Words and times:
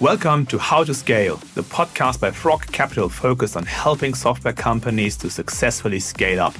Welcome 0.00 0.46
to 0.46 0.56
How 0.56 0.82
to 0.82 0.94
Scale, 0.94 1.36
the 1.54 1.62
podcast 1.62 2.20
by 2.20 2.30
Frog 2.30 2.64
Capital 2.72 3.10
focused 3.10 3.54
on 3.54 3.66
helping 3.66 4.14
software 4.14 4.54
companies 4.54 5.14
to 5.18 5.28
successfully 5.28 6.00
scale 6.00 6.40
up. 6.40 6.54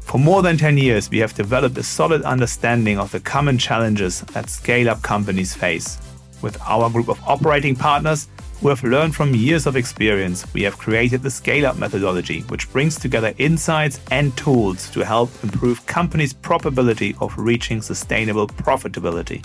For 0.00 0.18
more 0.18 0.42
than 0.42 0.58
10 0.58 0.76
years, 0.76 1.08
we 1.08 1.16
have 1.20 1.32
developed 1.32 1.78
a 1.78 1.82
solid 1.82 2.20
understanding 2.20 2.98
of 2.98 3.10
the 3.12 3.20
common 3.20 3.56
challenges 3.56 4.20
that 4.20 4.50
scale 4.50 4.90
up 4.90 5.00
companies 5.00 5.54
face. 5.54 5.96
With 6.42 6.60
our 6.60 6.90
group 6.90 7.08
of 7.08 7.18
operating 7.26 7.76
partners, 7.76 8.28
who 8.60 8.68
have 8.68 8.84
learned 8.84 9.16
from 9.16 9.34
years 9.34 9.66
of 9.66 9.74
experience, 9.74 10.44
we 10.52 10.62
have 10.64 10.76
created 10.76 11.22
the 11.22 11.30
Scale 11.30 11.64
Up 11.64 11.78
methodology, 11.78 12.42
which 12.42 12.70
brings 12.72 12.96
together 12.98 13.32
insights 13.38 14.00
and 14.10 14.36
tools 14.36 14.90
to 14.90 15.02
help 15.02 15.30
improve 15.42 15.86
companies' 15.86 16.34
probability 16.34 17.16
of 17.22 17.38
reaching 17.38 17.80
sustainable 17.80 18.46
profitability. 18.48 19.42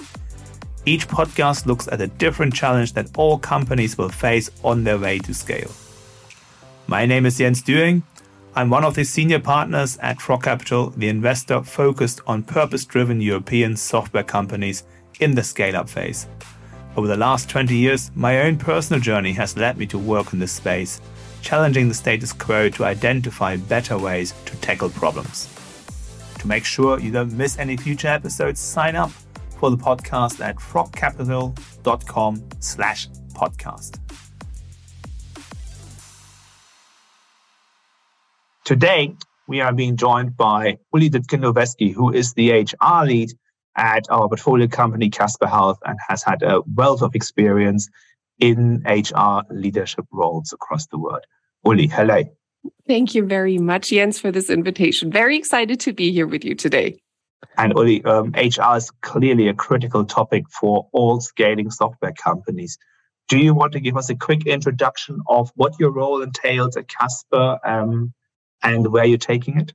Each 0.84 1.08
podcast 1.08 1.68
looks 1.68 1.88
at 1.90 2.02
a 2.02 2.08
different 2.08 2.56
challenge 2.56 2.94
that 2.94 3.16
all 3.16 3.38
companies 3.38 4.00
will 4.00 4.10
face 4.10 4.50
on 4.64 4.84
their 4.84 4.98
way 4.98 5.20
to 5.20 5.34
scale. 5.34 5.70
My 6.88 7.06
name 7.06 7.28
is 7.28 7.38
Jens 7.38 7.62
Düing. 7.62 8.02
I'm 8.56 8.72
one 8.72 8.84
of 8.84 8.96
the 8.96 9.04
senior 9.04 9.40
partners 9.40 9.98
at 10.02 10.20
Frog 10.20 10.44
Capital, 10.44 10.90
the 10.90 11.08
investor 11.08 11.62
focused 11.62 12.22
on 12.26 12.42
purpose 12.42 12.84
driven 12.84 13.22
European 13.22 13.78
software 13.78 14.24
companies 14.24 14.84
in 15.20 15.36
the 15.36 15.44
scale 15.44 15.76
up 15.76 15.88
phase. 15.88 16.26
Over 16.98 17.08
the 17.08 17.16
last 17.16 17.48
20 17.48 17.76
years, 17.76 18.10
my 18.16 18.42
own 18.42 18.58
personal 18.58 19.00
journey 19.00 19.34
has 19.34 19.56
led 19.56 19.78
me 19.78 19.86
to 19.86 20.00
work 20.00 20.34
in 20.34 20.40
this 20.40 20.52
space, 20.52 21.00
challenging 21.44 21.90
the 21.90 21.94
status 21.94 22.34
quo 22.34 22.70
to 22.70 22.86
identify 22.86 23.56
better 23.56 24.00
ways 24.00 24.34
to 24.46 24.58
tackle 24.58 24.90
problems. 24.90 25.48
To 26.40 26.48
make 26.48 26.66
sure 26.66 27.00
you 27.00 27.12
don't 27.12 27.34
miss 27.34 27.60
any 27.60 27.78
future 27.78 28.08
episodes, 28.08 28.60
sign 28.60 28.96
up 28.96 29.12
for 29.62 29.70
the 29.70 29.78
podcast 29.78 30.44
at 30.44 30.56
frogcapital.com 30.56 32.44
slash 32.60 33.08
podcast. 33.34 34.00
Today, 38.66 39.16
we 39.48 39.62
are 39.62 39.72
being 39.72 39.98
joined 39.98 40.36
by 40.36 40.80
Ulli 40.96 41.12
Dittgen 41.12 41.94
who 41.94 42.12
is 42.12 42.34
the 42.34 42.52
HR 42.52 43.06
lead 43.06 43.30
at 43.78 44.10
our 44.10 44.28
portfolio 44.28 44.68
company, 44.68 45.12
Caspar 45.12 45.46
Health, 45.46 45.78
and 45.86 46.00
has 46.10 46.24
had 46.24 46.42
a 46.42 46.62
wealth 46.74 47.04
of 47.04 47.14
experience 47.14 47.88
in 48.40 48.82
HR 48.88 49.42
leadership 49.52 50.06
roles 50.12 50.54
across 50.54 50.88
the 50.88 50.98
world. 50.98 51.24
Ulli, 51.68 51.88
hello. 51.88 52.24
Thank 52.88 53.14
you 53.14 53.28
very 53.28 53.60
much, 53.60 53.92
Jens, 53.92 54.20
for 54.20 54.32
this 54.32 54.50
invitation. 54.50 55.12
Very 55.12 55.38
excited 55.38 55.80
to 55.82 55.94
be 55.94 56.12
here 56.12 56.26
with 56.26 56.44
you 56.44 56.56
today. 56.56 56.98
And 57.58 57.74
Ulli, 57.74 58.06
um, 58.06 58.32
HR 58.36 58.78
is 58.78 58.92
clearly 59.02 59.48
a 59.48 59.54
critical 59.54 60.06
topic 60.06 60.46
for 60.50 60.88
all 60.92 61.20
scaling 61.20 61.72
software 61.72 62.14
companies. 62.14 62.78
Do 63.28 63.38
you 63.38 63.54
want 63.54 63.74
to 63.74 63.80
give 63.80 63.98
us 63.98 64.10
a 64.10 64.16
quick 64.16 64.46
introduction 64.46 65.20
of 65.28 65.52
what 65.56 65.80
your 65.80 65.92
role 65.92 66.22
entails 66.22 66.76
at 66.76 66.88
Caspar 66.88 67.60
um, 67.66 68.14
and 68.64 68.92
where 68.92 69.06
you're 69.06 69.18
taking 69.18 69.58
it? 69.58 69.74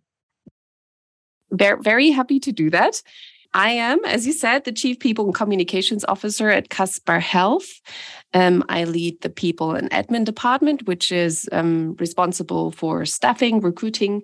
Very, 1.51 1.81
very 1.81 2.11
happy 2.11 2.41
to 2.41 2.53
do 2.53 2.71
that. 2.71 3.03
I 3.55 3.71
am, 3.71 4.05
as 4.05 4.27
you 4.27 4.35
said, 4.35 4.65
the 4.65 4.73
Chief 4.73 4.99
People 4.99 5.25
and 5.25 5.35
Communications 5.35 6.05
Officer 6.05 6.51
at 6.51 6.69
Caspar 6.69 7.21
Health. 7.21 7.81
Um, 8.35 8.63
I 8.69 8.85
lead 8.85 9.23
the 9.23 9.31
People 9.31 9.73
and 9.73 9.91
Admin 9.91 10.25
Department, 10.25 10.87
which 10.87 11.11
is 11.11 11.49
um, 11.53 11.97
responsible 11.99 12.71
for 12.73 13.07
staffing, 13.07 13.61
recruiting, 13.61 14.23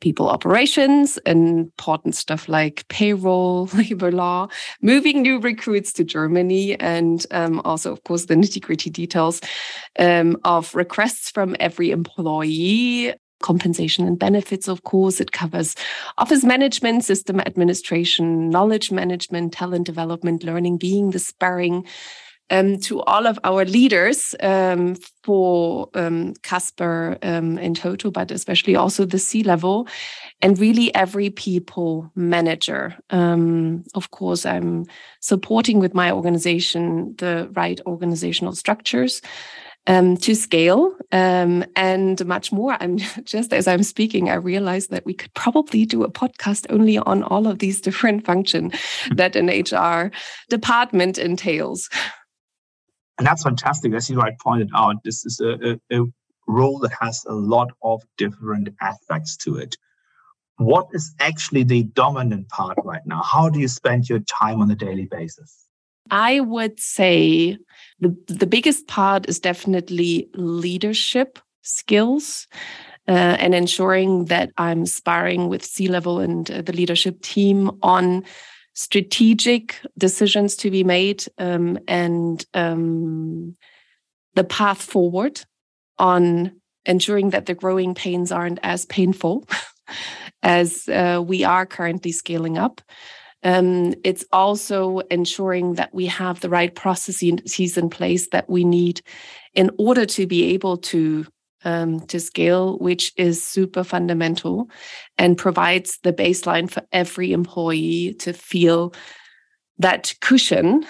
people 0.00 0.28
operations, 0.28 1.18
important 1.26 2.14
stuff 2.14 2.48
like 2.48 2.86
payroll, 2.88 3.66
labor 3.74 4.12
law, 4.12 4.48
moving 4.82 5.22
new 5.22 5.38
recruits 5.38 5.92
to 5.94 6.04
Germany, 6.04 6.78
and 6.80 7.26
um, 7.30 7.60
also, 7.64 7.92
of 7.92 8.02
course, 8.04 8.26
the 8.26 8.34
nitty 8.34 8.60
gritty 8.60 8.90
details 8.90 9.40
um, 9.98 10.36
of 10.44 10.74
requests 10.74 11.30
from 11.30 11.56
every 11.60 11.90
employee. 11.90 13.14
Compensation 13.42 14.06
and 14.06 14.18
benefits, 14.18 14.66
of 14.66 14.82
course. 14.84 15.20
It 15.20 15.30
covers 15.30 15.74
office 16.16 16.42
management, 16.42 17.04
system 17.04 17.38
administration, 17.40 18.48
knowledge 18.48 18.90
management, 18.90 19.52
talent 19.52 19.84
development, 19.84 20.42
learning, 20.42 20.78
being 20.78 21.10
the 21.10 21.18
sparring 21.18 21.84
um, 22.50 22.78
to 22.80 23.02
all 23.02 23.26
of 23.26 23.38
our 23.44 23.64
leaders 23.64 24.34
um, 24.40 24.96
for 25.22 25.88
um, 25.94 26.34
Caspar 26.42 27.18
um, 27.22 27.58
in 27.58 27.74
total, 27.74 28.10
but 28.10 28.30
especially 28.30 28.76
also 28.76 29.04
the 29.04 29.18
C 29.18 29.42
level 29.42 29.88
and 30.42 30.58
really 30.58 30.94
every 30.94 31.30
people 31.30 32.10
manager. 32.14 32.96
Um, 33.10 33.84
of 33.94 34.10
course, 34.10 34.46
I'm 34.46 34.84
supporting 35.20 35.80
with 35.80 35.94
my 35.94 36.12
organization 36.12 37.14
the 37.18 37.50
right 37.54 37.80
organizational 37.86 38.54
structures. 38.54 39.20
Um, 39.88 40.16
to 40.16 40.34
scale 40.34 40.96
um, 41.12 41.64
and 41.76 42.26
much 42.26 42.50
more. 42.50 42.76
I'm 42.80 42.98
just 43.22 43.52
as 43.52 43.68
I'm 43.68 43.84
speaking, 43.84 44.28
I 44.28 44.34
realize 44.34 44.88
that 44.88 45.06
we 45.06 45.14
could 45.14 45.32
probably 45.34 45.86
do 45.86 46.02
a 46.02 46.10
podcast 46.10 46.66
only 46.70 46.98
on 46.98 47.22
all 47.22 47.46
of 47.46 47.60
these 47.60 47.80
different 47.86 48.26
functions 48.26 48.74
that 49.14 49.36
an 49.36 49.46
HR 49.46 50.10
department 50.50 51.18
entails. 51.18 51.88
And 53.18 53.26
that's 53.26 53.42
fantastic. 53.42 53.94
As 53.94 54.10
you 54.10 54.18
right 54.18 54.38
pointed 54.38 54.70
out, 54.74 54.96
this 55.04 55.24
is 55.24 55.40
a, 55.40 55.78
a, 55.90 56.00
a 56.00 56.04
role 56.46 56.78
that 56.80 56.92
has 57.00 57.24
a 57.26 57.32
lot 57.34 57.70
of 57.82 58.02
different 58.18 58.68
aspects 58.80 59.36
to 59.38 59.56
it. 59.56 59.76
What 60.58 60.86
is 60.92 61.14
actually 61.20 61.64
the 61.64 61.84
dominant 61.84 62.48
part 62.48 62.78
right 62.84 63.04
now? 63.06 63.22
How 63.22 63.48
do 63.48 63.58
you 63.58 63.68
spend 63.68 64.08
your 64.08 64.20
time 64.20 64.60
on 64.60 64.70
a 64.70 64.74
daily 64.74 65.06
basis? 65.10 65.66
I 66.10 66.40
would 66.40 66.78
say 66.78 67.58
the, 68.00 68.16
the 68.28 68.46
biggest 68.46 68.86
part 68.86 69.28
is 69.28 69.40
definitely 69.40 70.28
leadership 70.34 71.38
skills. 71.62 72.46
Uh, 73.08 73.36
and 73.38 73.54
ensuring 73.54 74.24
that 74.24 74.50
I'm 74.58 74.84
sparring 74.84 75.48
with 75.48 75.64
C 75.64 75.86
level 75.86 76.18
and 76.18 76.50
uh, 76.50 76.62
the 76.62 76.72
leadership 76.72 77.22
team 77.22 77.70
on 77.80 78.24
strategic 78.76 79.80
decisions 79.96 80.54
to 80.54 80.70
be 80.70 80.84
made 80.84 81.24
um, 81.38 81.78
and 81.88 82.44
um, 82.52 83.56
the 84.34 84.44
path 84.44 84.82
forward 84.82 85.40
on 85.98 86.52
ensuring 86.84 87.30
that 87.30 87.46
the 87.46 87.54
growing 87.54 87.94
pains 87.94 88.30
aren't 88.30 88.60
as 88.62 88.84
painful 88.84 89.48
as 90.42 90.88
uh, 90.88 91.22
we 91.26 91.42
are 91.42 91.64
currently 91.64 92.12
scaling 92.12 92.58
up. 92.58 92.82
Um, 93.42 93.94
it's 94.04 94.26
also 94.30 94.98
ensuring 95.10 95.74
that 95.74 95.94
we 95.94 96.06
have 96.06 96.40
the 96.40 96.50
right 96.50 96.74
processes 96.74 97.78
in 97.78 97.88
place 97.88 98.28
that 98.28 98.48
we 98.50 98.62
need 98.62 99.00
in 99.54 99.70
order 99.78 100.04
to 100.04 100.26
be 100.26 100.52
able 100.52 100.76
to 100.78 101.26
um, 101.66 102.00
to 102.06 102.20
scale, 102.20 102.78
which 102.78 103.12
is 103.16 103.42
super 103.42 103.82
fundamental 103.82 104.70
and 105.18 105.36
provides 105.36 105.98
the 106.04 106.12
baseline 106.12 106.70
for 106.70 106.82
every 106.92 107.32
employee 107.32 108.14
to 108.20 108.32
feel 108.32 108.94
that 109.78 110.14
cushion 110.20 110.86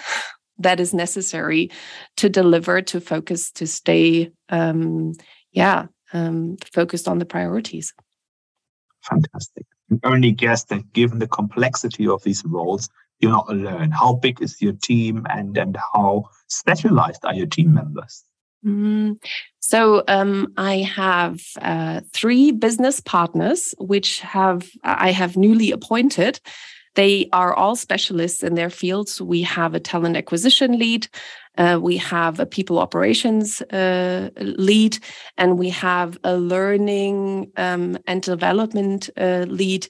that 0.59 0.79
is 0.79 0.93
necessary 0.93 1.71
to 2.17 2.29
deliver, 2.29 2.81
to 2.83 3.01
focus, 3.01 3.51
to 3.51 3.65
stay, 3.65 4.31
um, 4.49 5.13
yeah, 5.51 5.87
um, 6.13 6.57
focused 6.71 7.07
on 7.07 7.17
the 7.17 7.25
priorities. 7.25 7.91
Fantastic. 9.01 9.65
I 9.91 10.07
only 10.07 10.31
guess 10.31 10.65
that 10.65 10.93
given 10.93 11.17
the 11.17 11.27
complexity 11.27 12.07
of 12.07 12.21
these 12.21 12.43
roles, 12.45 12.87
you're 13.19 13.31
not 13.31 13.49
alone. 13.49 13.89
How 13.89 14.13
big 14.13 14.43
is 14.43 14.61
your 14.61 14.73
team 14.73 15.25
and, 15.29 15.57
and 15.57 15.75
how 15.93 16.25
specialized 16.49 17.25
are 17.25 17.33
your 17.33 17.47
team 17.47 17.73
members? 17.73 18.23
Mm, 18.65 19.21
so 19.59 20.03
um, 20.07 20.53
I 20.57 20.77
have 20.77 21.39
uh, 21.61 22.01
three 22.13 22.51
business 22.51 22.99
partners, 22.99 23.73
which 23.77 24.19
have 24.21 24.67
I 24.83 25.11
have 25.11 25.37
newly 25.37 25.71
appointed. 25.71 26.39
They 26.95 27.29
are 27.31 27.53
all 27.53 27.75
specialists 27.75 28.41
in 28.41 28.55
their 28.55 28.71
fields. 28.71 29.21
We 29.21 29.43
have 29.43 29.75
a 29.75 29.79
talent 29.79 30.17
acquisition 30.17 30.79
lead, 30.79 31.07
uh, 31.57 31.79
we 31.81 31.97
have 31.97 32.39
a 32.39 32.45
people 32.45 32.79
operations 32.79 33.61
uh, 33.61 34.29
lead, 34.39 34.97
and 35.37 35.57
we 35.57 35.69
have 35.69 36.17
a 36.23 36.37
learning 36.37 37.51
um, 37.57 37.97
and 38.05 38.21
development 38.21 39.09
uh, 39.17 39.45
lead 39.47 39.87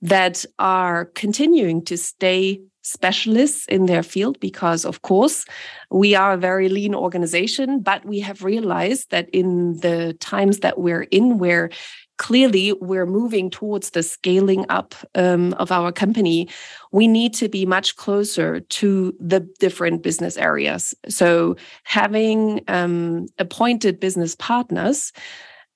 that 0.00 0.44
are 0.58 1.06
continuing 1.14 1.84
to 1.84 1.96
stay 1.96 2.60
specialists 2.82 3.66
in 3.66 3.86
their 3.86 4.02
field 4.02 4.38
because, 4.40 4.84
of 4.84 5.02
course, 5.02 5.44
we 5.90 6.14
are 6.14 6.32
a 6.32 6.36
very 6.38 6.68
lean 6.68 6.94
organization, 6.94 7.80
but 7.80 8.04
we 8.04 8.20
have 8.20 8.42
realized 8.42 9.10
that 9.10 9.28
in 9.30 9.78
the 9.78 10.14
times 10.20 10.58
that 10.58 10.78
we're 10.78 11.02
in, 11.04 11.38
where 11.38 11.70
clearly 12.18 12.72
we're 12.74 13.06
moving 13.06 13.50
towards 13.50 13.90
the 13.90 14.02
scaling 14.02 14.64
up 14.68 14.94
um, 15.14 15.54
of 15.54 15.72
our 15.72 15.90
company, 15.90 16.48
we 16.92 17.08
need 17.08 17.34
to 17.34 17.48
be 17.48 17.64
much 17.64 17.96
closer 17.96 18.60
to 18.60 19.14
the 19.18 19.40
different 19.58 20.02
business 20.02 20.36
areas. 20.36 20.94
So, 21.08 21.56
having 21.84 22.62
um, 22.68 23.26
appointed 23.38 24.00
business 24.00 24.34
partners. 24.36 25.12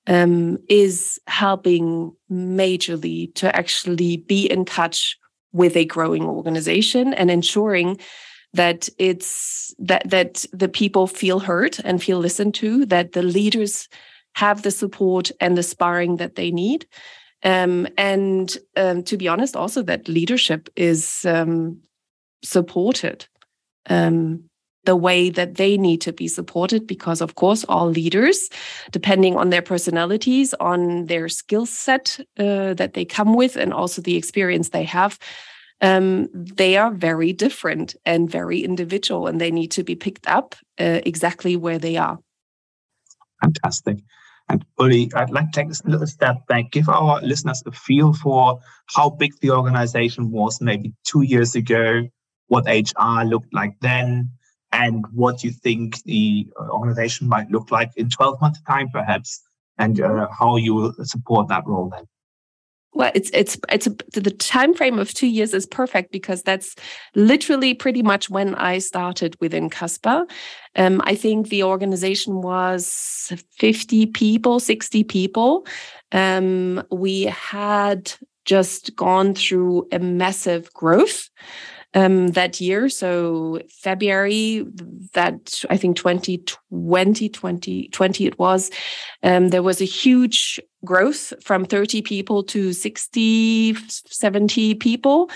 Um, 0.09 0.57
is 0.69 1.19
helping 1.27 2.13
majorly 2.31 3.35
to 3.35 3.53
actually 3.53 4.15
be 4.15 4.49
in 4.49 4.63
touch 4.63 5.17
with 5.57 5.75
a 5.75 5.85
growing 5.85 6.23
organization 6.23 7.13
and 7.13 7.29
ensuring 7.29 7.99
that 8.53 8.87
it's 8.97 9.73
that 9.79 10.09
that 10.09 10.45
the 10.53 10.69
people 10.69 11.07
feel 11.07 11.39
heard 11.39 11.77
and 11.83 12.01
feel 12.01 12.19
listened 12.19 12.55
to, 12.55 12.85
that 12.85 13.11
the 13.11 13.21
leaders 13.21 13.89
have 14.35 14.61
the 14.61 14.71
support 14.71 15.31
and 15.41 15.57
the 15.57 15.63
sparring 15.63 16.17
that 16.17 16.35
they 16.35 16.51
need. 16.51 16.85
Um, 17.43 17.87
and 17.97 18.57
um, 18.75 19.03
to 19.03 19.17
be 19.17 19.27
honest, 19.27 19.55
also 19.55 19.83
that 19.83 20.07
leadership 20.07 20.69
is 20.75 21.25
um, 21.25 21.81
supported 22.43 23.27
um, 23.89 24.49
the 24.87 24.95
way 24.95 25.29
that 25.29 25.55
they 25.55 25.77
need 25.77 25.99
to 26.01 26.13
be 26.13 26.27
supported 26.27 26.87
because 26.87 27.19
of 27.21 27.35
course 27.35 27.65
all 27.65 27.89
leaders 27.89 28.49
depending 28.91 29.35
on 29.35 29.49
their 29.49 29.61
personalities 29.61 30.55
on 30.59 31.05
their 31.05 31.27
skill 31.29 31.65
set 31.65 32.19
uh, 32.39 32.73
that 32.73 32.93
they 32.93 33.05
come 33.05 33.33
with 33.35 33.57
and 33.57 33.73
also 33.73 34.01
the 34.01 34.15
experience 34.15 34.69
they 34.69 34.83
have 34.85 35.19
um, 35.81 36.29
they 36.33 36.77
are 36.77 36.91
very 36.91 37.33
different 37.33 37.95
and 38.05 38.29
very 38.29 38.59
individual 38.63 39.27
and 39.27 39.39
they 39.39 39.51
need 39.51 39.71
to 39.71 39.83
be 39.83 39.95
picked 39.95 40.27
up 40.27 40.55
uh, 40.79 41.01
exactly 41.05 41.55
where 41.55 41.79
they 41.79 41.97
are. 41.97 42.17
Fantastic. 43.41 43.97
And 44.49 44.65
Ulli, 44.79 45.13
I'd 45.13 45.29
like 45.29 45.51
to 45.51 45.61
take 45.61 45.69
a 45.69 45.89
little 45.89 46.07
step 46.07 46.37
back, 46.47 46.71
give 46.71 46.89
our 46.89 47.21
listeners 47.21 47.61
a 47.65 47.71
feel 47.71 48.13
for 48.13 48.59
how 48.95 49.09
big 49.09 49.33
the 49.41 49.51
organization 49.51 50.31
was 50.31 50.61
maybe 50.61 50.93
two 51.03 51.21
years 51.21 51.53
ago, 51.53 52.03
what 52.47 52.65
HR 52.65 53.23
looked 53.25 53.53
like 53.53 53.73
then, 53.81 54.31
and 54.77 55.05
what 55.13 55.43
you 55.43 55.51
think 55.51 56.03
the 56.03 56.47
uh, 56.59 56.69
organization 56.69 57.27
might 57.27 57.49
look 57.49 57.71
like 57.71 57.91
in 57.97 58.09
12 58.09 58.39
months 58.41 58.61
time 58.67 58.89
perhaps 58.89 59.41
and 59.77 59.99
uh, 59.99 60.27
how 60.37 60.55
you 60.55 60.73
will 60.73 60.93
support 61.03 61.47
that 61.47 61.65
role 61.65 61.89
then. 61.89 62.05
Well 62.93 63.11
it's 63.13 63.29
it's 63.33 63.57
it's 63.69 63.87
a, 63.87 63.95
the 64.13 64.31
time 64.31 64.73
frame 64.73 64.97
of 64.97 65.13
two 65.13 65.27
years 65.27 65.53
is 65.53 65.65
perfect 65.65 66.11
because 66.11 66.41
that's 66.41 66.75
literally 67.15 67.73
pretty 67.73 68.01
much 68.01 68.29
when 68.29 68.55
i 68.55 68.79
started 68.79 69.35
within 69.39 69.69
Caspar. 69.69 70.25
Um, 70.75 71.01
i 71.05 71.15
think 71.15 71.49
the 71.49 71.63
organization 71.63 72.41
was 72.41 73.33
50 73.57 74.07
people 74.07 74.59
60 74.59 75.03
people. 75.03 75.67
Um, 76.11 76.83
we 76.89 77.23
had 77.23 78.13
just 78.45 78.95
gone 78.95 79.35
through 79.35 79.87
a 79.91 79.99
massive 79.99 80.73
growth 80.73 81.29
um, 81.93 82.27
that 82.29 82.59
year. 82.61 82.89
So 82.89 83.59
February, 83.69 84.65
that 85.13 85.63
I 85.69 85.77
think 85.77 85.97
2020, 85.97 87.29
2020 87.29 88.25
it 88.25 88.39
was, 88.39 88.69
um, 89.23 89.49
there 89.49 89.63
was 89.63 89.81
a 89.81 89.85
huge 89.85 90.59
growth 90.85 91.33
from 91.43 91.65
30 91.65 92.01
people 92.01 92.43
to 92.43 92.73
60, 92.73 93.75
70 93.87 94.75
people, 94.75 95.29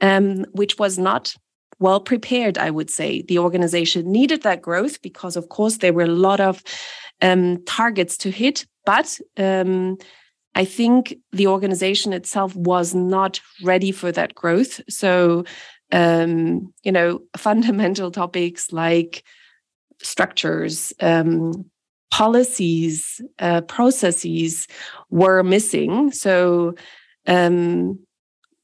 um, 0.00 0.44
which 0.52 0.78
was 0.78 0.98
not 0.98 1.34
well 1.78 2.00
prepared, 2.00 2.56
I 2.56 2.70
would 2.70 2.90
say. 2.90 3.22
The 3.22 3.38
organization 3.38 4.10
needed 4.10 4.42
that 4.42 4.62
growth 4.62 5.02
because, 5.02 5.36
of 5.36 5.48
course, 5.48 5.78
there 5.78 5.92
were 5.92 6.04
a 6.04 6.06
lot 6.06 6.40
of 6.40 6.62
um, 7.20 7.62
targets 7.64 8.16
to 8.18 8.30
hit, 8.30 8.66
but 8.84 9.18
um, 9.36 9.98
I 10.54 10.64
think 10.64 11.14
the 11.32 11.48
organization 11.48 12.14
itself 12.14 12.56
was 12.56 12.94
not 12.94 13.40
ready 13.62 13.92
for 13.92 14.10
that 14.12 14.34
growth. 14.34 14.80
So 14.88 15.44
um, 15.92 16.72
you 16.82 16.92
know, 16.92 17.20
fundamental 17.36 18.10
topics 18.10 18.72
like 18.72 19.24
structures, 20.02 20.92
um, 21.00 21.64
policies, 22.10 23.20
uh, 23.38 23.60
processes 23.62 24.66
were 25.10 25.42
missing. 25.42 26.12
So 26.12 26.74
um, 27.26 27.98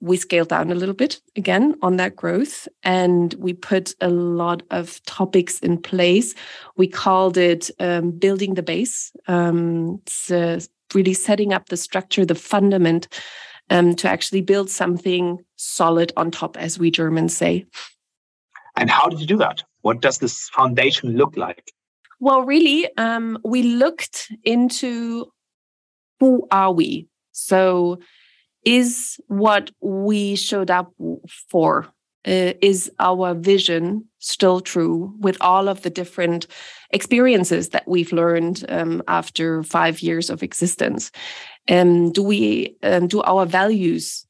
we 0.00 0.16
scaled 0.16 0.48
down 0.48 0.70
a 0.70 0.74
little 0.74 0.94
bit 0.94 1.20
again 1.36 1.76
on 1.80 1.96
that 1.96 2.16
growth 2.16 2.66
and 2.82 3.34
we 3.34 3.52
put 3.52 3.94
a 4.00 4.08
lot 4.08 4.62
of 4.70 5.02
topics 5.04 5.60
in 5.60 5.78
place. 5.80 6.34
We 6.76 6.88
called 6.88 7.36
it 7.36 7.70
um, 7.78 8.10
building 8.10 8.54
the 8.54 8.62
base. 8.62 9.12
Um, 9.28 10.00
it's 10.02 10.30
uh, 10.30 10.60
really 10.92 11.14
setting 11.14 11.52
up 11.52 11.68
the 11.68 11.76
structure, 11.76 12.24
the 12.24 12.34
fundament 12.34 13.08
um, 13.72 13.94
to 13.96 14.08
actually 14.08 14.42
build 14.42 14.70
something 14.70 15.38
solid 15.56 16.12
on 16.16 16.30
top, 16.30 16.56
as 16.58 16.78
we 16.78 16.90
Germans 16.90 17.34
say. 17.34 17.64
And 18.76 18.90
how 18.90 19.08
did 19.08 19.20
you 19.20 19.26
do 19.26 19.38
that? 19.38 19.64
What 19.80 20.02
does 20.02 20.18
this 20.18 20.50
foundation 20.50 21.16
look 21.16 21.36
like? 21.36 21.72
Well, 22.20 22.42
really, 22.42 22.88
um, 22.98 23.38
we 23.44 23.62
looked 23.62 24.30
into 24.44 25.26
who 26.20 26.46
are 26.50 26.72
we? 26.72 27.08
So, 27.32 27.98
is 28.64 29.18
what 29.26 29.70
we 29.80 30.36
showed 30.36 30.70
up 30.70 30.92
for 31.50 31.88
uh, 32.26 32.54
is 32.60 32.90
our 32.98 33.34
vision 33.34 34.04
still 34.18 34.60
true 34.60 35.12
with 35.18 35.36
all 35.40 35.68
of 35.68 35.82
the 35.82 35.90
different 35.90 36.46
experiences 36.90 37.70
that 37.70 37.86
we've 37.88 38.12
learned 38.12 38.64
um, 38.68 39.02
after 39.08 39.62
five 39.62 40.00
years 40.00 40.30
of 40.30 40.42
existence? 40.42 41.10
Um, 41.68 42.12
do 42.12 42.22
we 42.22 42.76
um, 42.82 43.08
do 43.08 43.22
our 43.22 43.46
values 43.46 44.26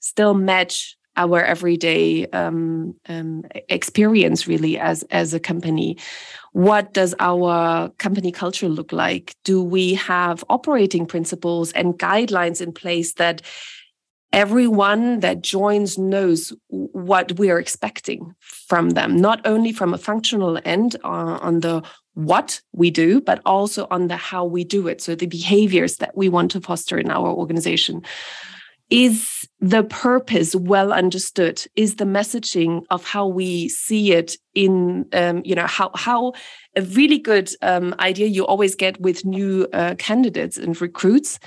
still 0.00 0.34
match 0.34 0.96
our 1.16 1.42
everyday 1.42 2.26
um, 2.28 2.94
um, 3.08 3.44
experience 3.68 4.46
really 4.46 4.78
as 4.78 5.02
as 5.04 5.34
a 5.34 5.40
company? 5.40 5.98
What 6.52 6.92
does 6.92 7.14
our 7.20 7.90
company 7.98 8.32
culture 8.32 8.68
look 8.68 8.92
like? 8.92 9.34
Do 9.44 9.62
we 9.62 9.94
have 9.94 10.44
operating 10.48 11.06
principles 11.06 11.72
and 11.72 11.98
guidelines 11.98 12.60
in 12.60 12.72
place 12.72 13.14
that 13.14 13.42
everyone 14.32 15.20
that 15.20 15.42
joins 15.42 15.98
knows 15.98 16.52
what 16.68 17.38
we 17.38 17.50
are 17.50 17.58
expecting 17.58 18.34
from 18.40 18.90
them, 18.90 19.16
not 19.16 19.40
only 19.44 19.72
from 19.72 19.92
a 19.92 19.98
functional 19.98 20.58
end 20.64 20.96
uh, 21.04 21.38
on 21.40 21.60
the 21.60 21.82
what 22.14 22.60
we 22.72 22.90
do, 22.90 23.20
but 23.20 23.40
also 23.46 23.86
on 23.90 24.08
the 24.08 24.16
how 24.16 24.44
we 24.44 24.64
do 24.64 24.88
it. 24.88 25.00
So 25.00 25.14
the 25.14 25.26
behaviors 25.26 25.96
that 25.96 26.16
we 26.16 26.28
want 26.28 26.50
to 26.52 26.60
foster 26.60 26.98
in 26.98 27.10
our 27.10 27.28
organization. 27.28 28.02
Is 28.90 29.48
the 29.60 29.84
purpose 29.84 30.56
well 30.56 30.92
understood? 30.92 31.64
Is 31.76 31.96
the 31.96 32.04
messaging 32.04 32.82
of 32.90 33.04
how 33.04 33.28
we 33.28 33.68
see 33.68 34.12
it 34.12 34.36
in, 34.56 35.06
um, 35.12 35.42
you 35.44 35.54
know, 35.54 35.68
how 35.68 35.92
how 35.94 36.32
a 36.74 36.82
really 36.82 37.18
good 37.18 37.50
um, 37.62 37.94
idea 38.00 38.26
you 38.26 38.44
always 38.44 38.74
get 38.74 39.00
with 39.00 39.24
new 39.24 39.68
uh, 39.72 39.94
candidates 39.94 40.56
and 40.56 40.80
recruits 40.80 41.38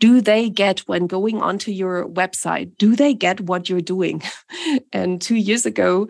do 0.00 0.20
they 0.20 0.50
get 0.50 0.80
when 0.80 1.06
going 1.06 1.40
onto 1.40 1.70
your 1.70 2.08
website 2.08 2.76
do 2.78 2.96
they 2.96 3.14
get 3.14 3.40
what 3.42 3.68
you're 3.68 3.80
doing? 3.80 4.22
And 4.92 5.22
two 5.22 5.36
years 5.36 5.66
ago 5.66 6.08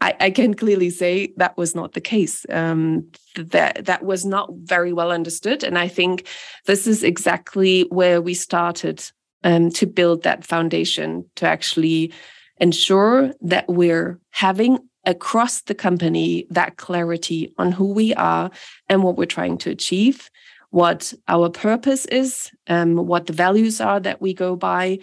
I, 0.00 0.14
I, 0.20 0.30
can 0.30 0.54
clearly 0.54 0.90
say 0.90 1.32
that 1.36 1.56
was 1.56 1.74
not 1.74 1.92
the 1.92 2.00
case. 2.00 2.44
Um, 2.50 3.10
that 3.36 3.86
that 3.86 4.04
was 4.04 4.24
not 4.24 4.50
very 4.52 4.92
well 4.92 5.10
understood, 5.10 5.64
and 5.64 5.78
I 5.78 5.88
think 5.88 6.26
this 6.66 6.86
is 6.86 7.02
exactly 7.02 7.86
where 7.90 8.20
we 8.20 8.34
started 8.34 9.02
um, 9.44 9.70
to 9.70 9.86
build 9.86 10.22
that 10.22 10.44
foundation 10.44 11.24
to 11.36 11.46
actually 11.46 12.12
ensure 12.58 13.32
that 13.40 13.66
we're 13.68 14.18
having 14.30 14.78
across 15.06 15.62
the 15.62 15.74
company 15.74 16.46
that 16.50 16.76
clarity 16.76 17.52
on 17.58 17.72
who 17.72 17.92
we 17.92 18.14
are 18.14 18.50
and 18.88 19.02
what 19.02 19.16
we're 19.16 19.26
trying 19.26 19.58
to 19.58 19.70
achieve, 19.70 20.30
what 20.74 21.14
our 21.28 21.48
purpose 21.50 22.04
is, 22.06 22.50
um, 22.66 22.96
what 22.96 23.26
the 23.26 23.32
values 23.32 23.80
are 23.80 24.00
that 24.00 24.20
we 24.20 24.34
go 24.34 24.56
by, 24.56 24.98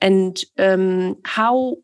and 0.00 0.42
um, 0.56 1.18
how 1.26 1.76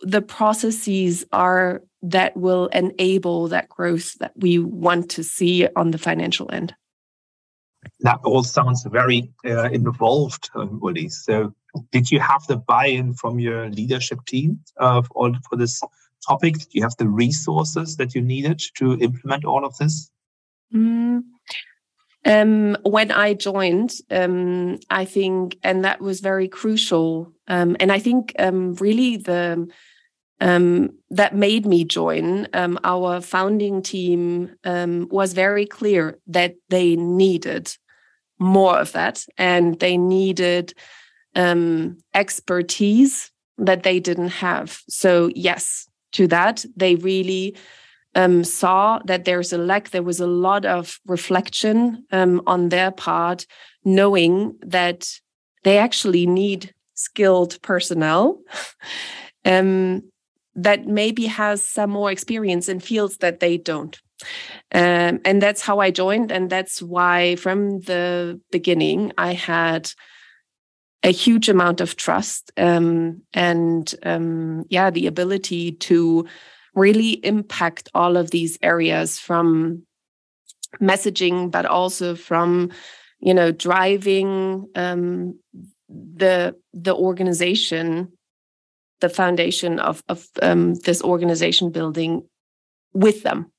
the 0.00 0.22
processes 0.22 1.24
are 1.32 1.82
that 2.02 2.36
will 2.36 2.68
enable 2.68 3.48
that 3.48 3.68
growth 3.68 4.16
that 4.20 4.32
we 4.36 4.60
want 4.60 5.10
to 5.10 5.24
see 5.24 5.66
on 5.74 5.90
the 5.90 5.98
financial 5.98 6.48
end. 6.52 6.72
That 8.00 8.20
all 8.22 8.44
sounds 8.44 8.84
very 8.84 9.32
uh, 9.44 9.68
involved, 9.70 10.48
um, 10.54 10.80
Ulli. 10.80 11.10
So, 11.10 11.52
did 11.90 12.12
you 12.12 12.20
have 12.20 12.46
the 12.46 12.58
buy-in 12.58 13.14
from 13.14 13.40
your 13.40 13.70
leadership 13.70 14.20
team 14.24 14.60
uh, 14.78 15.02
for, 15.02 15.32
for 15.50 15.56
this 15.56 15.82
topic? 16.24 16.54
Did 16.58 16.74
you 16.74 16.82
have 16.82 16.96
the 16.96 17.08
resources 17.08 17.96
that 17.96 18.14
you 18.14 18.22
needed 18.22 18.62
to 18.76 18.96
implement 18.98 19.44
all 19.44 19.64
of 19.64 19.76
this? 19.78 20.12
Mm, 20.72 21.22
um, 22.24 22.76
when 22.82 23.10
I 23.10 23.34
joined, 23.34 23.94
um, 24.10 24.78
I 24.90 25.04
think, 25.04 25.58
and 25.62 25.84
that 25.84 26.00
was 26.00 26.20
very 26.20 26.48
crucial. 26.48 27.32
Um, 27.48 27.76
and 27.80 27.90
I 27.90 27.98
think 27.98 28.34
um, 28.38 28.74
really 28.74 29.16
the 29.16 29.68
um, 30.40 30.90
that 31.10 31.36
made 31.36 31.66
me 31.66 31.84
join 31.84 32.48
um, 32.52 32.78
our 32.82 33.20
founding 33.20 33.80
team 33.80 34.50
was 34.64 35.34
very 35.34 35.66
clear 35.66 36.18
that 36.26 36.56
they 36.68 36.96
needed 36.96 37.76
more 38.40 38.76
of 38.78 38.92
that, 38.92 39.24
and 39.38 39.78
they 39.78 39.96
needed 39.96 40.74
expertise 42.14 43.30
that 43.58 43.82
they 43.84 44.00
didn't 44.00 44.28
have. 44.28 44.80
So 44.88 45.30
yes, 45.34 45.88
to 46.12 46.26
that 46.28 46.64
they 46.76 46.96
really 46.96 47.56
um, 48.14 48.44
saw 48.44 48.98
that 49.04 49.24
there's 49.24 49.52
a 49.52 49.58
lack, 49.58 49.90
there 49.90 50.02
was 50.02 50.20
a 50.20 50.26
lot 50.26 50.64
of 50.64 50.98
reflection 51.06 52.04
um, 52.12 52.42
on 52.46 52.68
their 52.68 52.90
part, 52.90 53.46
knowing 53.84 54.58
that 54.60 55.08
they 55.64 55.78
actually 55.78 56.26
need 56.26 56.74
skilled 56.94 57.60
personnel. 57.62 58.40
um, 59.44 60.02
that 60.54 60.86
maybe 60.86 61.26
has 61.26 61.66
some 61.66 61.90
more 61.90 62.10
experience 62.10 62.68
in 62.68 62.80
fields 62.80 63.18
that 63.18 63.40
they 63.40 63.56
don't. 63.56 64.00
Um, 64.72 65.20
and 65.24 65.40
that's 65.40 65.62
how 65.62 65.80
I 65.80 65.90
joined. 65.90 66.30
And 66.30 66.50
that's 66.50 66.82
why 66.82 67.36
from 67.36 67.80
the 67.80 68.40
beginning, 68.50 69.12
I 69.18 69.32
had 69.32 69.90
a 71.02 71.10
huge 71.10 71.48
amount 71.48 71.80
of 71.80 71.96
trust 71.96 72.52
um, 72.56 73.22
and, 73.34 73.92
um, 74.04 74.64
yeah, 74.68 74.90
the 74.90 75.08
ability 75.08 75.72
to 75.72 76.26
really 76.74 77.12
impact 77.24 77.88
all 77.94 78.16
of 78.16 78.30
these 78.30 78.58
areas 78.62 79.18
from 79.18 79.82
messaging, 80.80 81.50
but 81.50 81.66
also 81.66 82.14
from, 82.14 82.70
you 83.20 83.34
know, 83.34 83.52
driving 83.52 84.68
um, 84.74 85.38
the 85.88 86.56
the 86.72 86.94
organization 86.94 88.12
the 89.02 89.10
foundation 89.10 89.78
of 89.78 90.02
of 90.08 90.26
um, 90.40 90.74
this 90.76 91.02
organization 91.02 91.70
building 91.70 92.22
with 92.94 93.22
them. 93.22 93.52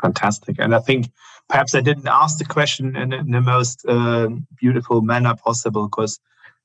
Fantastic, 0.00 0.56
and 0.58 0.74
I 0.74 0.78
think 0.78 1.10
perhaps 1.50 1.74
I 1.74 1.82
didn't 1.82 2.08
ask 2.08 2.38
the 2.38 2.46
question 2.46 2.96
in, 2.96 3.12
in 3.12 3.30
the 3.30 3.42
most 3.42 3.84
uh, 3.86 4.28
beautiful 4.58 5.02
manner 5.02 5.34
possible 5.34 5.88
because 5.88 6.18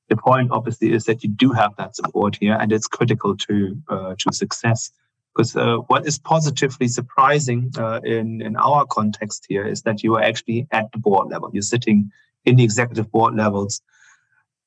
the 0.08 0.16
point 0.16 0.50
obviously 0.50 0.92
is 0.92 1.04
that 1.04 1.22
you 1.22 1.28
do 1.28 1.52
have 1.52 1.76
that 1.76 1.94
support 1.94 2.36
here, 2.40 2.56
and 2.58 2.72
it's 2.72 2.86
critical 2.86 3.36
to 3.36 3.76
uh, 3.90 4.14
to 4.18 4.32
success. 4.32 4.90
Because 5.34 5.56
uh, 5.56 5.78
what 5.86 6.06
is 6.06 6.18
positively 6.18 6.88
surprising 6.88 7.70
uh, 7.78 8.00
in 8.04 8.42
in 8.42 8.56
our 8.56 8.84
context 8.86 9.46
here 9.48 9.66
is 9.66 9.82
that 9.82 10.02
you 10.02 10.14
are 10.16 10.22
actually 10.22 10.66
at 10.72 10.92
the 10.92 10.98
board 10.98 11.30
level. 11.30 11.50
You're 11.52 11.62
sitting 11.62 12.10
in 12.44 12.56
the 12.56 12.64
executive 12.64 13.10
board 13.10 13.34
levels. 13.34 13.80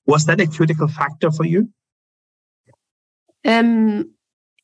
Was 0.07 0.25
that 0.25 0.41
a 0.41 0.47
critical 0.47 0.87
factor 0.87 1.31
for 1.31 1.45
you? 1.45 1.69
Um, 3.45 4.11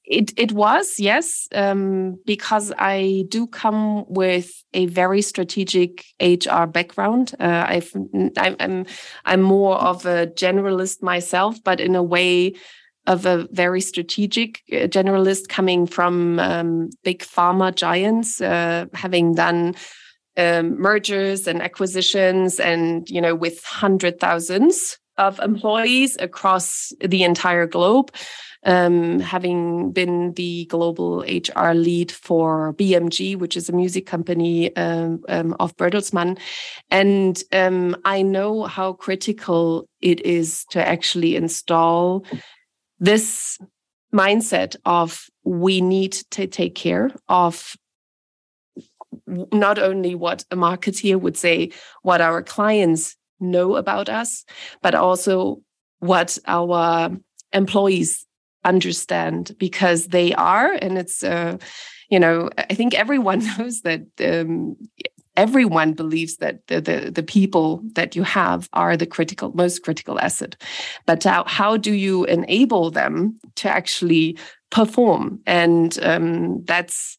it 0.03 0.33
it 0.37 0.51
was 0.51 0.99
yes, 0.99 1.47
um, 1.53 2.19
because 2.25 2.73
I 2.77 3.25
do 3.29 3.47
come 3.47 4.05
with 4.07 4.51
a 4.73 4.87
very 4.87 5.21
strategic 5.21 6.03
HR 6.19 6.65
background. 6.65 7.33
Uh, 7.39 7.65
I've 7.67 7.91
I'm, 8.37 8.55
I'm 8.59 8.85
I'm 9.25 9.41
more 9.41 9.75
of 9.75 10.05
a 10.05 10.27
generalist 10.27 11.03
myself, 11.03 11.63
but 11.63 11.79
in 11.79 11.95
a 11.95 12.03
way 12.03 12.53
of 13.07 13.25
a 13.25 13.47
very 13.51 13.81
strategic 13.81 14.61
uh, 14.71 14.87
generalist 14.87 15.47
coming 15.47 15.87
from 15.87 16.39
um, 16.39 16.89
big 17.03 17.19
pharma 17.19 17.73
giants, 17.73 18.41
uh, 18.41 18.85
having 18.93 19.33
done 19.33 19.75
um, 20.37 20.79
mergers 20.79 21.47
and 21.47 21.61
acquisitions, 21.61 22.59
and 22.59 23.09
you 23.09 23.21
know 23.21 23.35
with 23.35 23.63
hundred 23.63 24.19
thousands 24.19 24.97
of 25.17 25.39
employees 25.39 26.15
across 26.19 26.93
the 27.01 27.23
entire 27.23 27.67
globe 27.67 28.11
um, 28.63 29.19
having 29.19 29.91
been 29.91 30.33
the 30.33 30.65
global 30.65 31.21
HR 31.21 31.73
lead 31.73 32.11
for 32.11 32.73
BMG, 32.73 33.37
which 33.37 33.57
is 33.57 33.69
a 33.69 33.73
music 33.73 34.05
company 34.05 34.75
um, 34.75 35.23
um, 35.29 35.55
of 35.59 35.75
Bertelsmann. 35.77 36.37
And 36.89 37.41
um, 37.51 37.97
I 38.05 38.21
know 38.21 38.63
how 38.63 38.93
critical 38.93 39.87
it 40.01 40.23
is 40.25 40.65
to 40.71 40.87
actually 40.87 41.35
install 41.35 42.25
this 43.01 43.57
mindset 44.13 44.75
of 44.85 45.25
we 45.43 45.81
need 45.81 46.13
to 46.31 46.47
take 46.47 46.75
care 46.75 47.11
of 47.27 47.75
not 49.27 49.79
only 49.79 50.15
what 50.15 50.45
a 50.51 50.55
marketeer 50.55 51.19
would 51.19 51.35
say, 51.35 51.71
what 52.03 52.21
our 52.21 52.41
clients 52.41 53.17
know 53.39 53.75
about 53.75 54.07
us, 54.07 54.45
but 54.81 54.95
also 54.95 55.61
what 55.99 56.37
our 56.47 57.09
employees 57.51 58.25
understand 58.63 59.55
because 59.57 60.07
they 60.07 60.33
are 60.35 60.71
and 60.71 60.97
it's 60.97 61.23
uh, 61.23 61.57
you 62.09 62.19
know 62.19 62.47
i 62.57 62.75
think 62.75 62.93
everyone 62.93 63.43
knows 63.57 63.81
that 63.81 64.01
um, 64.23 64.75
everyone 65.45 65.93
believes 65.93 66.37
that 66.37 66.55
the, 66.67 66.79
the, 66.79 66.97
the 67.17 67.23
people 67.23 67.81
that 67.93 68.15
you 68.15 68.23
have 68.23 68.69
are 68.73 68.95
the 68.95 69.11
critical 69.15 69.51
most 69.53 69.83
critical 69.83 70.19
asset. 70.19 70.53
But 71.07 71.23
how, 71.23 71.43
how 71.45 71.77
do 71.77 71.93
you 71.93 72.25
enable 72.25 72.91
them 72.91 73.39
to 73.55 73.67
actually 73.67 74.37
perform? 74.69 75.39
And 75.45 75.97
um, 76.03 76.63
that's 76.65 77.17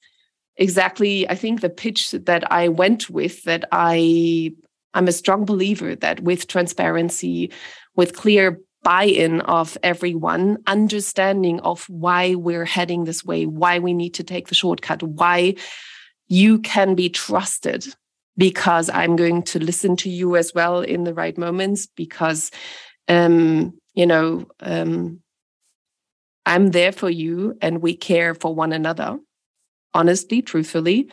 exactly 0.59 1.27
i 1.31 1.35
think 1.35 1.63
the 1.63 1.71
pitch 1.71 2.11
that 2.11 2.45
i 2.53 2.69
went 2.69 3.09
with 3.09 3.43
that 3.45 3.65
i 3.73 4.53
i'm 4.93 5.09
a 5.09 5.19
strong 5.21 5.47
believer 5.47 5.97
that 5.97 6.21
with 6.21 6.47
transparency 6.47 7.51
with 7.97 8.15
clear 8.15 8.61
buy 8.83 9.05
in 9.05 9.41
of 9.43 9.79
everyone, 9.83 10.59
understanding 10.67 11.61
of 11.61 11.89
why 11.89 12.35
we're 12.35 12.65
heading 12.65 13.05
this 13.05 13.25
way, 13.25 13.47
why 13.47 13.79
we 13.79 13.93
need 13.93 14.15
to 14.15 14.25
take 14.25 14.49
the 14.49 14.55
shortcut, 14.55 15.03
why 15.03 15.55
you 16.29 16.59
can 16.59 16.95
be 16.95 17.09
trusted 17.09 17.87
because 18.37 18.89
I'm 18.91 19.17
going 19.17 19.43
to 19.45 19.59
listen 19.59 19.97
to 19.97 20.11
you 20.11 20.37
as 20.37 20.53
well 20.55 20.81
in 20.81 21.05
the 21.05 21.15
right 21.15 21.37
moments 21.37 21.87
because, 21.87 22.51
um, 23.09 23.79
you 23.95 24.07
know, 24.07 24.47
um, 24.61 25.21
I'm 26.47 26.71
there 26.71 26.93
for 26.93 27.11
you 27.11 27.57
and 27.61 27.83
we 27.83 27.97
care 27.97 28.35
for 28.35 28.55
one 28.55 28.73
another. 28.73 29.19
Honestly, 29.95 30.41
truthfully, 30.41 31.11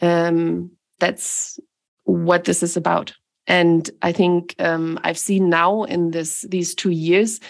um, 0.00 0.70
that's 1.00 1.58
what 2.04 2.44
this 2.44 2.62
is 2.62 2.76
about. 2.76 3.12
And 3.46 3.90
I 4.02 4.12
think 4.12 4.54
um, 4.58 5.00
I've 5.02 5.18
seen 5.18 5.48
now 5.48 5.82
in 5.84 6.12
this 6.12 6.42
these 6.48 6.74
two 6.74 6.90
years 6.90 7.40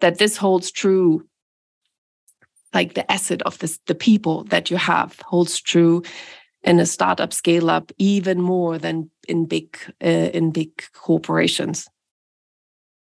that 0.00 0.18
this 0.18 0.36
holds 0.36 0.70
true. 0.70 1.26
Like 2.72 2.94
the 2.94 3.10
asset 3.10 3.42
of 3.42 3.58
this, 3.58 3.80
the 3.86 3.96
people 3.96 4.44
that 4.44 4.70
you 4.70 4.76
have 4.76 5.18
holds 5.26 5.60
true 5.60 6.04
in 6.62 6.78
a 6.78 6.86
startup 6.86 7.32
scale 7.32 7.70
up 7.70 7.92
even 7.98 8.40
more 8.40 8.78
than 8.78 9.10
in 9.28 9.46
big 9.46 9.76
uh, 10.02 10.30
in 10.34 10.50
big 10.50 10.70
corporations 10.92 11.88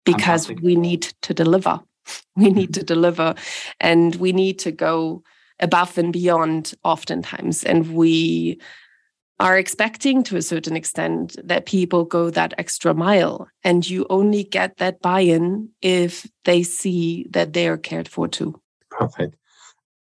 because 0.04 0.48
Fantastic. 0.48 0.60
we 0.62 0.76
need 0.76 1.02
to 1.22 1.34
deliver 1.34 1.80
we 2.36 2.50
need 2.50 2.74
to 2.74 2.84
deliver 2.84 3.36
and 3.80 4.16
we 4.16 4.32
need 4.32 4.60
to 4.60 4.72
go 4.72 5.24
above 5.60 5.98
and 5.98 6.12
beyond 6.12 6.74
oftentimes 6.84 7.64
and 7.64 7.94
we 7.94 8.60
are 9.40 9.58
expecting 9.58 10.24
to 10.24 10.38
a 10.38 10.42
certain 10.42 10.76
extent 10.76 11.36
that 11.44 11.66
people 11.66 12.06
go 12.06 12.30
that 12.30 12.54
extra 12.58 12.94
mile. 12.94 13.48
And 13.64 13.88
you 13.88 14.06
only 14.10 14.44
get 14.44 14.78
that 14.78 15.02
buy 15.02 15.22
in 15.22 15.70
if 15.82 16.26
they 16.46 16.64
see 16.64 17.28
that 17.32 17.54
they 17.54 17.68
are 17.68 17.78
cared 17.78 18.08
for 18.08 18.28
too. 18.28 18.60
Perfect. 18.90 19.36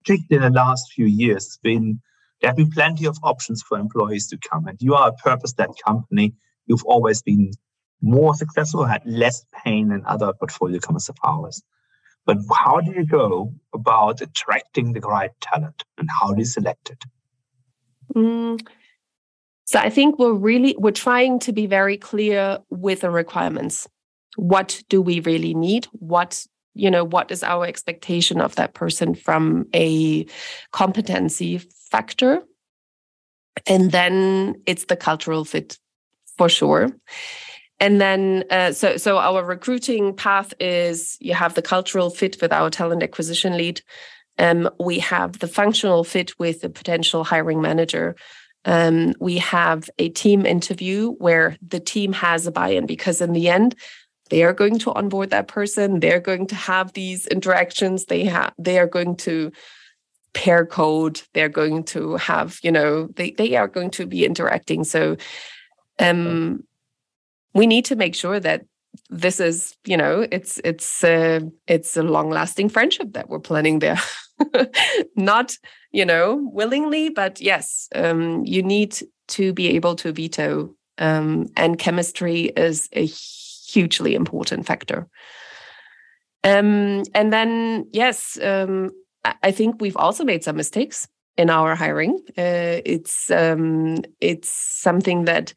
Particularly 0.02 0.46
in 0.46 0.52
the 0.52 0.58
last 0.58 0.92
few 0.92 1.04
years, 1.04 1.58
been 1.62 2.00
there 2.40 2.50
have 2.50 2.56
been 2.56 2.70
plenty 2.70 3.06
of 3.06 3.18
options 3.22 3.62
for 3.62 3.78
employees 3.78 4.28
to 4.28 4.38
come. 4.38 4.66
And 4.66 4.80
you 4.80 4.94
are 4.94 5.08
a 5.08 5.12
purpose-led 5.12 5.70
company. 5.84 6.34
You've 6.66 6.84
always 6.84 7.22
been 7.22 7.50
more 8.00 8.34
successful, 8.34 8.84
had 8.84 9.02
less 9.04 9.44
pain 9.64 9.88
than 9.88 10.02
other 10.06 10.32
portfolio 10.32 10.78
companies 10.78 11.08
of 11.08 11.16
ours. 11.24 11.62
But 12.26 12.38
how 12.54 12.80
do 12.80 12.92
you 12.92 13.06
go 13.06 13.54
about 13.72 14.20
attracting 14.20 14.92
the 14.92 15.00
right 15.00 15.30
talent 15.40 15.84
and 15.96 16.08
how 16.20 16.34
do 16.34 16.40
you 16.40 16.44
select 16.44 16.90
it? 16.90 17.04
Mm, 18.14 18.60
so 19.64 19.78
I 19.78 19.90
think 19.90 20.18
we're 20.18 20.32
really 20.32 20.74
we're 20.78 20.90
trying 20.92 21.38
to 21.40 21.52
be 21.52 21.66
very 21.66 21.96
clear 21.96 22.58
with 22.70 23.00
the 23.00 23.10
requirements. 23.10 23.86
What 24.36 24.82
do 24.88 25.02
we 25.02 25.20
really 25.20 25.54
need? 25.54 25.86
What 25.92 26.46
you 26.78 26.90
know 26.90 27.04
what 27.04 27.30
is 27.30 27.42
our 27.42 27.66
expectation 27.66 28.40
of 28.40 28.54
that 28.54 28.74
person 28.74 29.14
from 29.14 29.66
a 29.74 30.26
competency 30.72 31.58
factor? 31.90 32.42
And 33.66 33.90
then 33.90 34.54
it's 34.66 34.84
the 34.84 34.96
cultural 34.96 35.44
fit 35.44 35.78
for 36.36 36.48
sure. 36.48 36.90
And 37.80 38.00
then 38.00 38.44
uh, 38.50 38.72
so 38.72 38.96
so 38.96 39.18
our 39.18 39.44
recruiting 39.44 40.14
path 40.14 40.54
is 40.60 41.16
you 41.20 41.34
have 41.34 41.54
the 41.54 41.62
cultural 41.62 42.10
fit 42.10 42.40
with 42.40 42.52
our 42.52 42.70
talent 42.70 43.02
acquisition 43.02 43.56
lead. 43.56 43.82
Um, 44.38 44.70
we 44.78 45.00
have 45.00 45.40
the 45.40 45.48
functional 45.48 46.04
fit 46.04 46.38
with 46.38 46.60
the 46.60 46.70
potential 46.70 47.24
hiring 47.24 47.60
manager. 47.60 48.14
Um, 48.64 49.14
we 49.20 49.38
have 49.38 49.90
a 49.98 50.10
team 50.10 50.46
interview 50.46 51.12
where 51.12 51.56
the 51.66 51.80
team 51.80 52.12
has 52.12 52.46
a 52.46 52.52
buy 52.52 52.70
in 52.70 52.86
because, 52.86 53.20
in 53.20 53.32
the 53.32 53.48
end, 53.48 53.74
they 54.30 54.42
are 54.42 54.52
going 54.52 54.78
to 54.80 54.92
onboard 54.92 55.30
that 55.30 55.48
person. 55.48 56.00
They're 56.00 56.20
going 56.20 56.46
to 56.48 56.54
have 56.54 56.92
these 56.92 57.26
interactions. 57.26 58.06
They 58.06 58.24
have 58.24 58.52
they 58.58 58.78
are 58.78 58.86
going 58.86 59.16
to 59.16 59.52
pair 60.34 60.66
code. 60.66 61.22
They're 61.34 61.48
going 61.48 61.84
to 61.84 62.16
have 62.16 62.58
you 62.62 62.72
know 62.72 63.08
they 63.16 63.32
they 63.32 63.56
are 63.56 63.68
going 63.68 63.90
to 63.92 64.06
be 64.06 64.24
interacting. 64.24 64.84
So, 64.84 65.16
um, 65.98 66.64
we 67.54 67.66
need 67.66 67.86
to 67.86 67.96
make 67.96 68.14
sure 68.14 68.40
that 68.40 68.64
this 69.10 69.40
is 69.40 69.76
you 69.84 69.96
know 69.96 70.26
it's 70.30 70.60
it's 70.64 71.04
uh, 71.04 71.40
it's 71.66 71.96
a 71.96 72.02
long 72.02 72.30
lasting 72.30 72.68
friendship 72.68 73.12
that 73.12 73.28
we're 73.28 73.40
planning 73.40 73.78
there. 73.78 74.00
not 75.16 75.56
you 75.90 76.04
know 76.04 76.48
willingly 76.52 77.08
but 77.08 77.40
yes 77.40 77.88
um, 77.94 78.44
you 78.44 78.62
need 78.62 78.96
to 79.26 79.52
be 79.52 79.68
able 79.68 79.96
to 79.96 80.12
veto 80.12 80.74
um, 80.98 81.46
and 81.56 81.78
chemistry 81.78 82.46
is 82.56 82.88
a 82.92 83.06
hugely 83.68 84.14
important 84.14 84.66
factor 84.66 85.06
um, 86.44 87.02
and 87.14 87.32
then 87.32 87.86
yes 87.92 88.38
um, 88.42 88.90
I 89.42 89.50
think 89.50 89.80
we've 89.80 89.96
also 89.96 90.24
made 90.24 90.44
some 90.44 90.56
mistakes 90.56 91.08
in 91.36 91.50
our 91.50 91.74
hiring. 91.74 92.20
Uh, 92.36 92.80
it's 92.84 93.30
um, 93.30 93.98
it's 94.20 94.48
something 94.48 95.24
that 95.24 95.54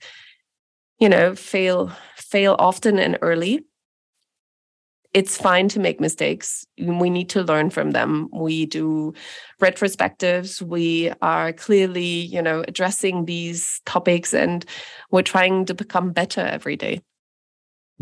you 1.00 1.10
know 1.10 1.36
fail 1.36 1.91
fail 2.15 2.56
often 2.60 3.00
and 3.00 3.18
early 3.22 3.65
it's 5.13 5.38
fine 5.38 5.68
to 5.68 5.80
make 5.80 6.00
mistakes. 6.00 6.65
We 6.77 7.10
need 7.10 7.30
to 7.32 7.44
learn 7.44 7.70
from 7.70 7.91
them. 7.91 8.30
We 8.32 8.65
do 8.65 9.13
retrospectives. 9.62 10.62
We 10.62 11.12
are 11.22 11.51
clearly, 11.51 12.01
you 12.01 12.41
know, 12.41 12.63
addressing 12.65 13.25
these 13.25 13.82
topics 13.86 14.34
and 14.34 14.65
we're 15.12 15.22
trying 15.22 15.65
to 15.65 15.74
become 15.74 16.12
better 16.12 16.39
every 16.39 16.77
day. 16.77 17.01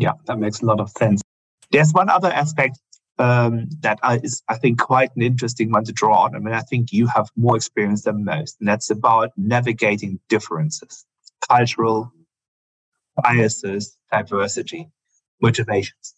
Yeah, 0.00 0.12
that 0.24 0.38
makes 0.38 0.62
a 0.62 0.64
lot 0.64 0.80
of 0.80 0.88
sense. 0.88 1.20
There's 1.72 1.92
one 1.92 2.08
other 2.08 2.32
aspect 2.32 2.80
um, 3.18 3.68
that 3.80 3.98
is, 4.24 4.42
I 4.48 4.56
think, 4.56 4.80
quite 4.80 5.14
an 5.14 5.20
interesting 5.20 5.70
one 5.70 5.84
to 5.84 5.92
draw 5.92 6.24
on. 6.24 6.34
I 6.34 6.38
mean, 6.38 6.54
I 6.54 6.62
think 6.62 6.90
you 6.90 7.06
have 7.08 7.28
more 7.36 7.54
experience 7.54 8.04
than 8.04 8.24
most, 8.24 8.56
and 8.60 8.66
that's 8.66 8.88
about 8.88 9.30
navigating 9.36 10.18
differences, 10.30 11.04
cultural 11.46 12.10
biases, 13.22 13.98
diversity, 14.10 14.88
motivations. 15.42 16.14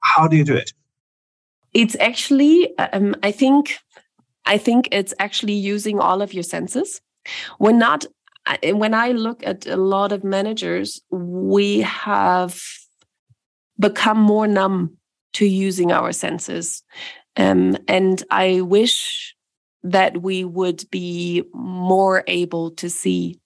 How 0.00 0.28
do 0.28 0.36
you 0.36 0.44
do 0.44 0.54
it? 0.54 0.74
It's 1.72 1.96
actually, 2.00 2.76
um, 2.78 3.16
I 3.22 3.32
think, 3.32 3.78
I 4.44 4.58
think 4.58 4.90
it's 4.92 5.14
actually 5.18 5.54
using 5.54 5.98
all 5.98 6.20
of 6.20 6.34
your 6.34 6.42
senses. 6.42 7.00
We're 7.58 7.72
not. 7.72 8.04
When 8.62 8.92
I 8.92 9.12
look 9.12 9.46
at 9.46 9.66
a 9.66 9.76
lot 9.76 10.12
of 10.12 10.22
managers, 10.22 11.00
we 11.10 11.80
have 11.80 12.60
become 13.80 14.20
more 14.20 14.46
numb 14.46 14.96
to 15.32 15.46
using 15.46 15.90
our 15.90 16.12
senses, 16.12 16.84
um, 17.36 17.76
and 17.88 18.22
I 18.30 18.60
wish 18.60 19.34
that 19.82 20.22
we 20.22 20.44
would 20.44 20.84
be 20.90 21.42
more 21.54 22.22
able 22.26 22.70
to 22.72 22.90
see, 22.90 23.40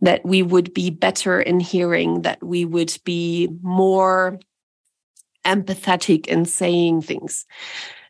that 0.00 0.24
we 0.24 0.42
would 0.42 0.72
be 0.72 0.90
better 0.90 1.40
in 1.40 1.60
hearing, 1.60 2.22
that 2.22 2.42
we 2.42 2.64
would 2.64 2.96
be 3.04 3.48
more 3.62 4.40
empathetic 5.44 6.26
in 6.26 6.46
saying 6.46 7.02
things. 7.02 7.44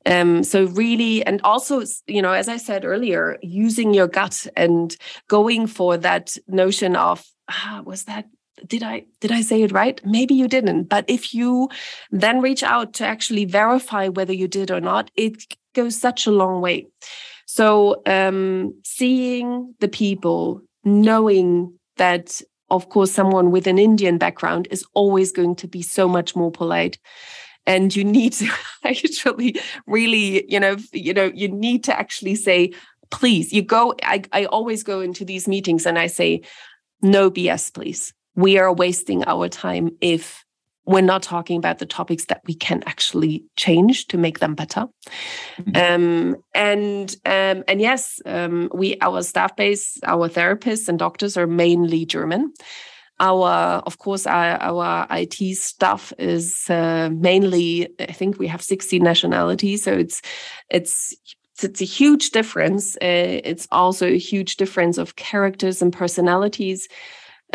Um, 0.07 0.45
so 0.45 0.67
really, 0.67 1.25
and 1.25 1.41
also, 1.43 1.83
you 2.07 2.23
know, 2.23 2.33
as 2.33 2.49
I 2.49 2.59
said 2.59 2.85
earlier, 2.85 3.39
using 3.43 3.95
your 3.95 4.07
gut 4.07 4.47
and 4.57 4.95
going 5.29 5.67
for 5.67 5.97
that 5.97 6.37
notion 6.47 6.95
of, 6.95 7.25
ah, 7.51 7.83
was 7.85 8.05
that 8.05 8.27
did 8.67 8.83
I 8.83 9.05
did 9.21 9.33
I 9.33 9.41
say 9.41 9.63
it 9.63 9.73
right? 9.73 10.01
Maybe 10.05 10.35
you 10.35 10.49
didn't. 10.49 10.85
But 10.85 11.05
if 11.09 11.35
you 11.35 11.69
then 12.11 12.41
reach 12.41 12.63
out 12.63 12.93
to 12.95 13.07
actually 13.07 13.45
verify 13.45 14.09
whether 14.09 14.33
you 14.33 14.49
did 14.49 14.71
or 14.71 14.81
not, 14.81 15.11
it 15.17 15.57
goes 15.75 15.97
such 15.97 16.27
a 16.27 16.31
long 16.31 16.61
way. 16.61 16.87
So 17.47 18.03
um, 18.07 18.75
seeing 18.85 19.75
the 19.81 19.89
people, 19.89 20.63
knowing 20.85 21.79
that 21.97 22.41
of 22.71 22.89
course, 22.89 23.13
someone 23.13 23.51
with 23.51 23.67
an 23.67 23.79
Indian 23.79 24.19
background 24.19 24.69
is 24.71 24.85
always 24.95 25.31
going 25.33 25.55
to 25.57 25.69
be 25.69 25.83
so 25.83 26.09
much 26.09 26.35
more 26.35 26.51
polite. 26.51 26.99
And 27.67 27.95
you 27.95 28.05
need 28.05 28.33
to 28.35 28.49
actually 28.85 29.61
really, 29.87 30.51
you 30.51 30.59
know, 30.59 30.77
you 30.93 31.15
know, 31.15 31.31
you 31.35 31.49
need 31.49 31.85
to 31.85 31.99
actually 31.99 32.35
say, 32.35 32.73
please, 33.11 33.53
you 33.53 33.63
go. 33.63 33.95
I, 34.03 34.23
I 34.33 34.47
always 34.47 34.83
go 34.83 35.01
into 35.01 35.25
these 35.25 35.47
meetings 35.47 35.87
and 35.87 35.99
I 35.99 36.09
say, 36.09 36.43
no 37.01 37.31
BS, 37.31 37.73
please. 37.73 38.13
We 38.37 38.59
are 38.59 38.73
wasting 38.73 39.25
our 39.27 39.49
time 39.49 39.97
if 40.01 40.45
we're 40.87 41.01
not 41.01 41.23
talking 41.23 41.57
about 41.57 41.79
the 41.79 41.87
topics 41.87 42.27
that 42.27 42.43
we 42.47 42.55
can 42.55 42.83
actually 42.87 43.45
change 43.57 44.07
to 44.09 44.19
make 44.19 44.41
them 44.41 44.55
better. 44.55 44.87
Mm-hmm. 45.59 45.77
Um, 45.77 46.37
and 46.55 47.17
um, 47.25 47.65
and 47.67 47.81
yes, 47.81 48.21
um, 48.27 48.71
we 48.75 48.97
our 49.01 49.23
staff 49.23 49.57
base, 49.57 49.99
our 50.05 50.29
therapists 50.29 50.89
and 50.89 50.99
doctors 50.99 51.37
are 51.37 51.47
mainly 51.47 52.05
German. 52.05 52.53
Our, 53.21 53.81
of 53.87 53.99
course, 53.99 54.27
our, 54.27 54.57
our 54.61 55.07
IT 55.09 55.57
staff 55.57 56.13
is 56.19 56.69
uh, 56.69 57.11
mainly. 57.13 57.89
I 58.01 58.13
think 58.13 58.39
we 58.39 58.49
have 58.49 58.61
sixty 58.61 58.99
nationalities, 58.99 59.85
so 59.85 59.93
it's 59.93 60.21
it's 60.69 61.15
it's 61.63 61.81
a 61.81 61.85
huge 61.85 62.31
difference. 62.31 62.97
Uh, 62.97 63.41
it's 63.45 63.69
also 63.71 64.09
a 64.09 64.19
huge 64.19 64.57
difference 64.57 64.99
of 64.99 65.17
characters 65.17 65.81
and 65.81 65.93
personalities. 65.93 66.89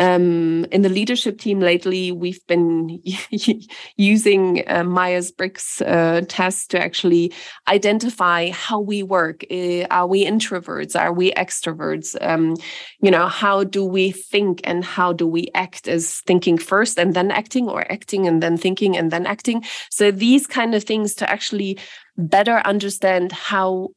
Um, 0.00 0.64
in 0.72 0.80
the 0.80 0.88
leadership 0.88 1.38
team 1.38 1.60
lately, 1.60 2.10
we've 2.10 2.44
been 2.46 3.02
using 3.98 4.64
uh, 4.66 4.82
Myers 4.82 5.30
Briggs 5.30 5.82
uh, 5.82 6.22
tests 6.26 6.66
to 6.68 6.82
actually 6.82 7.34
identify 7.68 8.48
how 8.48 8.80
we 8.80 9.02
work. 9.02 9.44
Uh, 9.50 9.84
are 9.90 10.06
we 10.06 10.24
introverts? 10.24 10.98
Are 10.98 11.12
we 11.12 11.32
extroverts? 11.32 12.16
Um, 12.26 12.56
you 13.02 13.10
know, 13.10 13.28
how 13.28 13.62
do 13.62 13.84
we 13.84 14.10
think 14.10 14.62
and 14.64 14.82
how 14.82 15.12
do 15.12 15.26
we 15.26 15.48
act? 15.54 15.86
As 15.86 16.20
thinking 16.20 16.56
first 16.56 16.98
and 16.98 17.12
then 17.12 17.30
acting, 17.30 17.68
or 17.68 17.90
acting 17.92 18.26
and 18.26 18.42
then 18.42 18.56
thinking 18.56 18.96
and 18.96 19.10
then 19.10 19.26
acting? 19.26 19.62
So 19.90 20.10
these 20.10 20.46
kind 20.46 20.74
of 20.74 20.82
things 20.82 21.14
to 21.16 21.30
actually 21.30 21.78
better 22.16 22.62
understand 22.64 23.32
how 23.32 23.90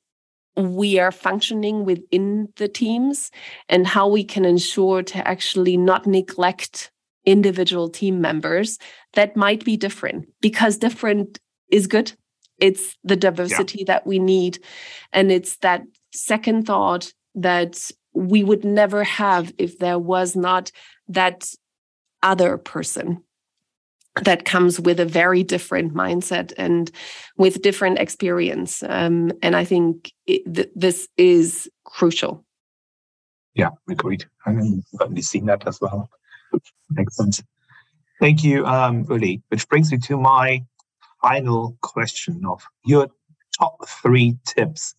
we 0.55 0.99
are 0.99 1.11
functioning 1.11 1.85
within 1.85 2.49
the 2.57 2.67
teams 2.67 3.31
and 3.69 3.87
how 3.87 4.07
we 4.07 4.23
can 4.23 4.45
ensure 4.45 5.01
to 5.03 5.27
actually 5.27 5.77
not 5.77 6.05
neglect 6.05 6.91
individual 7.25 7.89
team 7.89 8.21
members 8.21 8.77
that 9.13 9.35
might 9.35 9.63
be 9.63 9.77
different. 9.77 10.27
Because 10.41 10.77
different 10.77 11.39
is 11.69 11.87
good. 11.87 12.13
It's 12.59 12.95
the 13.03 13.15
diversity 13.15 13.79
yeah. 13.79 13.93
that 13.93 14.07
we 14.07 14.19
need. 14.19 14.59
And 15.11 15.31
it's 15.31 15.57
that 15.57 15.83
second 16.13 16.67
thought 16.67 17.11
that 17.35 17.89
we 18.13 18.43
would 18.43 18.63
never 18.63 19.03
have 19.03 19.51
if 19.57 19.79
there 19.79 19.97
was 19.97 20.35
not 20.35 20.71
that 21.07 21.51
other 22.21 22.57
person 22.57 23.23
that 24.21 24.45
comes 24.45 24.79
with 24.79 24.99
a 24.99 25.05
very 25.05 25.43
different 25.43 25.93
mindset 25.93 26.53
and 26.57 26.91
with 27.37 27.61
different 27.61 27.99
experience. 27.99 28.83
Um, 28.83 29.31
and 29.41 29.55
I 29.55 29.65
think 29.65 30.11
it, 30.27 30.53
th- 30.53 30.69
this 30.75 31.07
is 31.17 31.69
crucial. 31.83 32.45
Yeah, 33.55 33.69
agreed. 33.89 34.25
I've 34.45 34.57
certainly 34.97 35.21
seen 35.21 35.45
that 35.45 35.67
as 35.67 35.79
well. 35.81 36.09
Makes 36.91 37.17
sense. 37.17 37.41
Thank 38.19 38.43
you, 38.43 38.65
um, 38.65 39.05
Ulli. 39.05 39.41
Which 39.49 39.67
brings 39.67 39.91
me 39.91 39.97
to 39.99 40.17
my 40.17 40.63
final 41.21 41.77
question 41.81 42.41
of 42.47 42.61
your 42.85 43.09
top 43.57 43.87
three 43.87 44.37
tips 44.45 44.95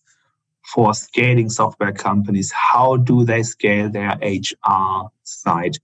for 0.72 0.94
scaling 0.94 1.50
software 1.50 1.92
companies. 1.92 2.52
How 2.52 2.96
do 2.96 3.24
they 3.24 3.42
scale 3.42 3.90
their 3.90 4.18
HR 4.22 5.10
side 5.22 5.76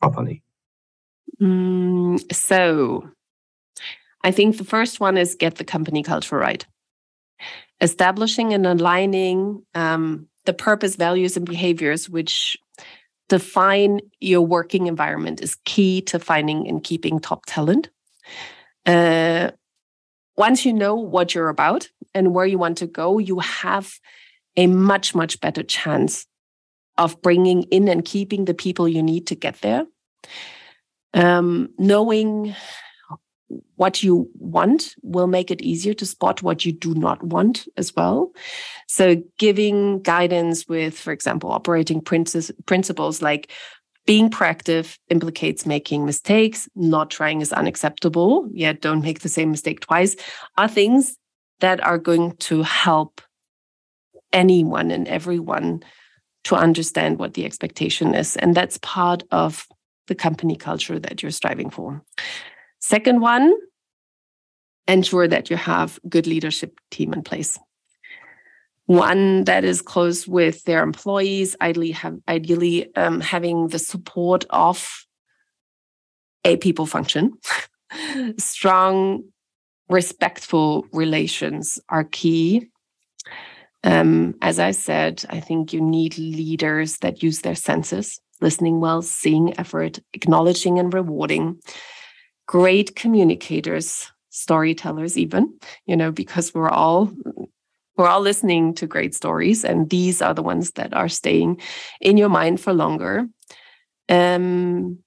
properly? 0.00 0.42
Mm, 1.40 2.32
so, 2.32 3.10
I 4.22 4.30
think 4.30 4.58
the 4.58 4.64
first 4.64 5.00
one 5.00 5.16
is 5.16 5.34
get 5.34 5.56
the 5.56 5.64
company 5.64 6.02
culture 6.02 6.36
right. 6.36 6.64
Establishing 7.80 8.54
and 8.54 8.66
aligning 8.66 9.62
um, 9.74 10.28
the 10.46 10.54
purpose, 10.54 10.96
values, 10.96 11.36
and 11.36 11.46
behaviors 11.46 12.08
which 12.08 12.56
define 13.28 14.00
your 14.20 14.40
working 14.40 14.86
environment 14.86 15.42
is 15.42 15.56
key 15.64 16.00
to 16.00 16.18
finding 16.18 16.66
and 16.68 16.82
keeping 16.82 17.20
top 17.20 17.44
talent. 17.46 17.90
Uh, 18.86 19.50
once 20.36 20.64
you 20.64 20.72
know 20.72 20.94
what 20.94 21.34
you're 21.34 21.48
about 21.48 21.88
and 22.14 22.34
where 22.34 22.46
you 22.46 22.58
want 22.58 22.78
to 22.78 22.86
go, 22.86 23.18
you 23.18 23.40
have 23.40 23.98
a 24.56 24.66
much, 24.66 25.14
much 25.14 25.40
better 25.40 25.62
chance 25.62 26.26
of 26.98 27.20
bringing 27.20 27.64
in 27.64 27.88
and 27.88 28.04
keeping 28.04 28.44
the 28.44 28.54
people 28.54 28.88
you 28.88 29.02
need 29.02 29.26
to 29.26 29.34
get 29.34 29.60
there. 29.60 29.86
Um, 31.16 31.70
knowing 31.78 32.54
what 33.76 34.02
you 34.02 34.28
want 34.34 34.94
will 35.02 35.26
make 35.26 35.50
it 35.50 35.62
easier 35.62 35.94
to 35.94 36.06
spot 36.06 36.42
what 36.42 36.64
you 36.64 36.72
do 36.72 36.94
not 36.94 37.22
want 37.22 37.66
as 37.76 37.94
well. 37.94 38.32
So, 38.86 39.22
giving 39.38 40.02
guidance 40.02 40.68
with, 40.68 40.98
for 40.98 41.12
example, 41.12 41.50
operating 41.50 42.00
principles 42.00 43.22
like 43.22 43.50
being 44.04 44.30
proactive 44.30 44.98
implicates 45.10 45.66
making 45.66 46.06
mistakes, 46.06 46.68
not 46.76 47.10
trying 47.10 47.40
is 47.40 47.52
unacceptable, 47.52 48.48
yet 48.52 48.80
don't 48.80 49.02
make 49.02 49.20
the 49.20 49.28
same 49.28 49.50
mistake 49.50 49.80
twice, 49.80 50.16
are 50.56 50.68
things 50.68 51.16
that 51.60 51.82
are 51.82 51.98
going 51.98 52.36
to 52.36 52.62
help 52.62 53.20
anyone 54.32 54.90
and 54.90 55.08
everyone 55.08 55.82
to 56.44 56.54
understand 56.54 57.18
what 57.18 57.34
the 57.34 57.44
expectation 57.44 58.14
is. 58.14 58.36
And 58.36 58.54
that's 58.54 58.78
part 58.78 59.24
of 59.32 59.66
the 60.06 60.14
company 60.14 60.56
culture 60.56 60.98
that 60.98 61.22
you're 61.22 61.30
striving 61.32 61.70
for. 61.70 62.02
Second 62.80 63.20
one, 63.20 63.54
ensure 64.86 65.26
that 65.28 65.50
you 65.50 65.56
have 65.56 65.98
good 66.08 66.26
leadership 66.26 66.78
team 66.90 67.12
in 67.12 67.22
place. 67.22 67.58
One 68.86 69.44
that 69.44 69.64
is 69.64 69.82
close 69.82 70.28
with 70.28 70.62
their 70.64 70.82
employees, 70.82 71.56
ideally, 71.60 71.90
have, 71.90 72.18
ideally 72.28 72.94
um, 72.94 73.20
having 73.20 73.68
the 73.68 73.80
support 73.80 74.44
of 74.50 75.06
a 76.44 76.56
people 76.56 76.86
function. 76.86 77.32
Strong, 78.38 79.24
respectful 79.88 80.86
relations 80.92 81.80
are 81.88 82.04
key. 82.04 82.68
Um, 83.82 84.34
as 84.40 84.58
I 84.58 84.70
said, 84.70 85.24
I 85.30 85.40
think 85.40 85.72
you 85.72 85.80
need 85.80 86.18
leaders 86.18 86.98
that 86.98 87.22
use 87.22 87.40
their 87.40 87.54
senses, 87.54 88.20
listening 88.40 88.80
well, 88.80 89.02
seeing 89.02 89.58
effort, 89.58 89.98
acknowledging 90.12 90.78
and 90.78 90.92
rewarding, 90.92 91.58
great 92.46 92.96
communicators, 92.96 94.10
storytellers, 94.30 95.16
even, 95.16 95.58
you 95.86 95.96
know, 95.96 96.12
because 96.12 96.54
we're 96.54 96.68
all 96.68 97.12
we're 97.96 98.08
all 98.08 98.20
listening 98.20 98.74
to 98.74 98.86
great 98.86 99.14
stories, 99.14 99.64
and 99.64 99.88
these 99.88 100.20
are 100.20 100.34
the 100.34 100.42
ones 100.42 100.72
that 100.72 100.92
are 100.92 101.08
staying 101.08 101.60
in 102.00 102.18
your 102.18 102.28
mind 102.28 102.60
for 102.60 102.74
longer. 102.74 103.26
Um, 104.08 104.98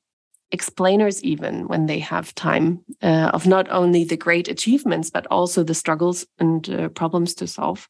explainers, 0.52 1.24
even 1.24 1.68
when 1.68 1.86
they 1.86 2.00
have 2.00 2.34
time, 2.34 2.84
uh, 3.04 3.30
of 3.34 3.46
not 3.46 3.70
only 3.70 4.04
the 4.04 4.18
great 4.18 4.48
achievements, 4.48 5.12
but 5.12 5.28
also 5.28 5.64
the 5.64 5.76
struggles 5.76 6.26
and 6.40 6.70
uh, 6.70 6.90
problems 6.90 7.36
to 7.36 7.48
solve. 7.48 7.88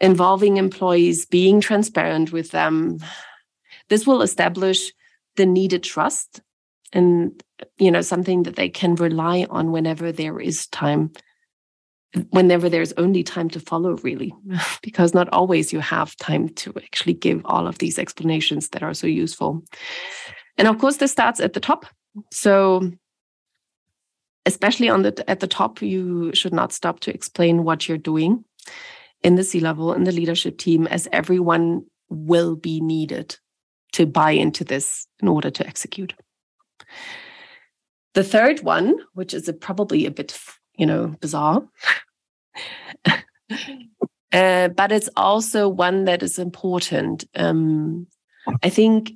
Involving 0.00 0.56
employees, 0.56 1.26
being 1.26 1.60
transparent 1.60 2.32
with 2.32 2.50
them. 2.52 2.98
This 3.88 4.06
will 4.06 4.22
establish 4.22 4.92
the 5.36 5.46
needed 5.46 5.82
trust 5.82 6.40
and 6.92 7.42
you 7.78 7.90
know 7.90 8.00
something 8.00 8.44
that 8.44 8.56
they 8.56 8.68
can 8.68 8.94
rely 8.94 9.46
on 9.50 9.72
whenever 9.72 10.10
there 10.10 10.40
is 10.40 10.66
time 10.68 11.12
whenever 12.30 12.68
there's 12.68 12.92
only 12.94 13.22
time 13.22 13.50
to 13.50 13.60
follow, 13.60 13.96
really, 13.98 14.34
because 14.82 15.14
not 15.14 15.28
always 15.32 15.72
you 15.72 15.80
have 15.80 16.16
time 16.16 16.48
to 16.48 16.72
actually 16.76 17.14
give 17.14 17.42
all 17.44 17.66
of 17.66 17.78
these 17.78 17.98
explanations 17.98 18.70
that 18.70 18.82
are 18.82 18.94
so 18.94 19.06
useful. 19.06 19.62
And 20.56 20.66
of 20.66 20.78
course, 20.78 20.96
this 20.96 21.12
starts 21.12 21.40
at 21.40 21.52
the 21.52 21.60
top. 21.60 21.86
So, 22.32 22.90
especially 24.46 24.88
on 24.88 25.02
the 25.02 25.24
at 25.28 25.40
the 25.40 25.46
top, 25.46 25.82
you 25.82 26.32
should 26.34 26.54
not 26.54 26.72
stop 26.72 27.00
to 27.00 27.14
explain 27.14 27.64
what 27.64 27.88
you're 27.88 27.98
doing 27.98 28.44
in 29.22 29.34
the 29.34 29.44
C 29.44 29.60
level, 29.60 29.92
in 29.92 30.04
the 30.04 30.12
leadership 30.12 30.58
team, 30.58 30.86
as 30.86 31.08
everyone 31.12 31.84
will 32.08 32.56
be 32.56 32.80
needed 32.80 33.36
to 33.92 34.06
buy 34.06 34.32
into 34.32 34.64
this 34.64 35.06
in 35.20 35.28
order 35.28 35.50
to 35.50 35.66
execute. 35.66 36.14
The 38.14 38.24
third 38.24 38.60
one, 38.62 38.96
which 39.14 39.34
is 39.34 39.48
a, 39.48 39.52
probably 39.52 40.06
a 40.06 40.10
bit 40.10 40.32
you 40.78 40.86
know, 40.86 41.08
bizarre. 41.20 41.62
uh, 44.32 44.68
but 44.68 44.92
it's 44.92 45.10
also 45.16 45.68
one 45.68 46.04
that 46.04 46.22
is 46.22 46.38
important. 46.38 47.24
Um, 47.34 48.06
I 48.62 48.70
think 48.70 49.12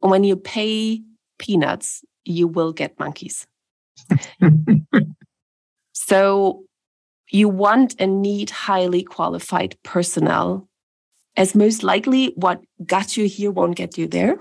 when 0.00 0.24
you 0.24 0.36
pay 0.36 1.02
peanuts, 1.38 2.02
you 2.24 2.48
will 2.48 2.72
get 2.72 2.98
monkeys. 2.98 3.46
so 5.92 6.64
you 7.30 7.48
want 7.48 7.94
and 7.98 8.22
need 8.22 8.50
highly 8.50 9.02
qualified 9.02 9.76
personnel, 9.84 10.68
as 11.36 11.54
most 11.54 11.82
likely 11.82 12.32
what 12.36 12.62
got 12.84 13.16
you 13.16 13.26
here 13.26 13.50
won't 13.50 13.76
get 13.76 13.96
you 13.96 14.06
there. 14.06 14.38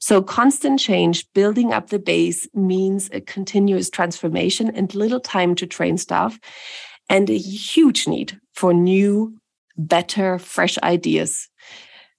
So, 0.00 0.22
constant 0.22 0.78
change, 0.78 1.26
building 1.32 1.72
up 1.72 1.88
the 1.90 1.98
base 1.98 2.46
means 2.54 3.08
a 3.12 3.20
continuous 3.20 3.90
transformation 3.90 4.70
and 4.70 4.94
little 4.94 5.20
time 5.20 5.54
to 5.56 5.66
train 5.66 5.98
staff, 5.98 6.38
and 7.08 7.28
a 7.28 7.38
huge 7.38 8.06
need 8.06 8.38
for 8.54 8.72
new, 8.72 9.36
better, 9.76 10.38
fresh 10.38 10.78
ideas. 10.78 11.48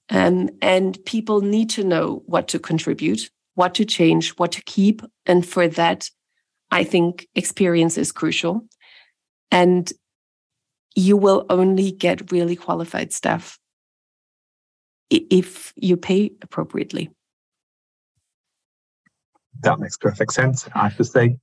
Um, 0.10 0.50
and 0.62 0.98
people 1.06 1.42
need 1.42 1.70
to 1.72 1.84
know 1.84 2.24
what 2.26 2.48
to 2.50 2.60
contribute, 2.60 3.30
what 3.54 3.76
to 3.76 3.86
change, 3.86 4.32
what 4.32 4.52
to 4.54 4.64
keep. 4.64 5.02
And 5.26 5.46
for 5.46 5.68
that, 5.68 6.10
I 6.72 6.84
think 6.84 7.28
experience 7.36 7.98
is 7.98 8.12
crucial. 8.12 8.66
And 9.52 9.92
you 10.96 11.16
will 11.16 11.46
only 11.50 11.92
get 11.92 12.32
really 12.32 12.56
qualified 12.56 13.14
staff 13.14 13.60
if 15.10 15.74
you 15.76 15.98
pay 15.98 16.32
appropriately 16.42 17.10
that 19.62 19.80
makes 19.80 19.98
perfect 19.98 20.34
sense. 20.34 20.68
I 20.74 20.84
have 20.84 20.98
to 20.98 21.04
say, 21.04 21.38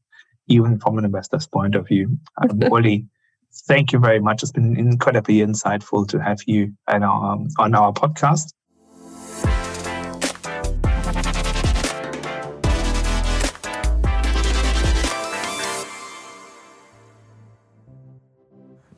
even 0.48 0.78
from 0.78 0.98
an 0.98 1.04
investor's 1.04 1.46
point 1.46 1.74
of 1.74 1.86
view, 1.86 2.18
um, 2.42 2.60
Ulli, 2.60 3.06
thank 3.66 3.92
you 3.92 3.98
very 3.98 4.20
much. 4.20 4.42
It's 4.42 4.52
been 4.52 4.76
incredibly 4.76 5.36
insightful 5.36 6.08
to 6.08 6.18
have 6.18 6.40
you 6.46 6.72
on 6.88 7.02
our, 7.02 7.32
um, 7.32 7.48
on 7.58 7.74
our 7.74 7.92
podcast. 7.92 8.52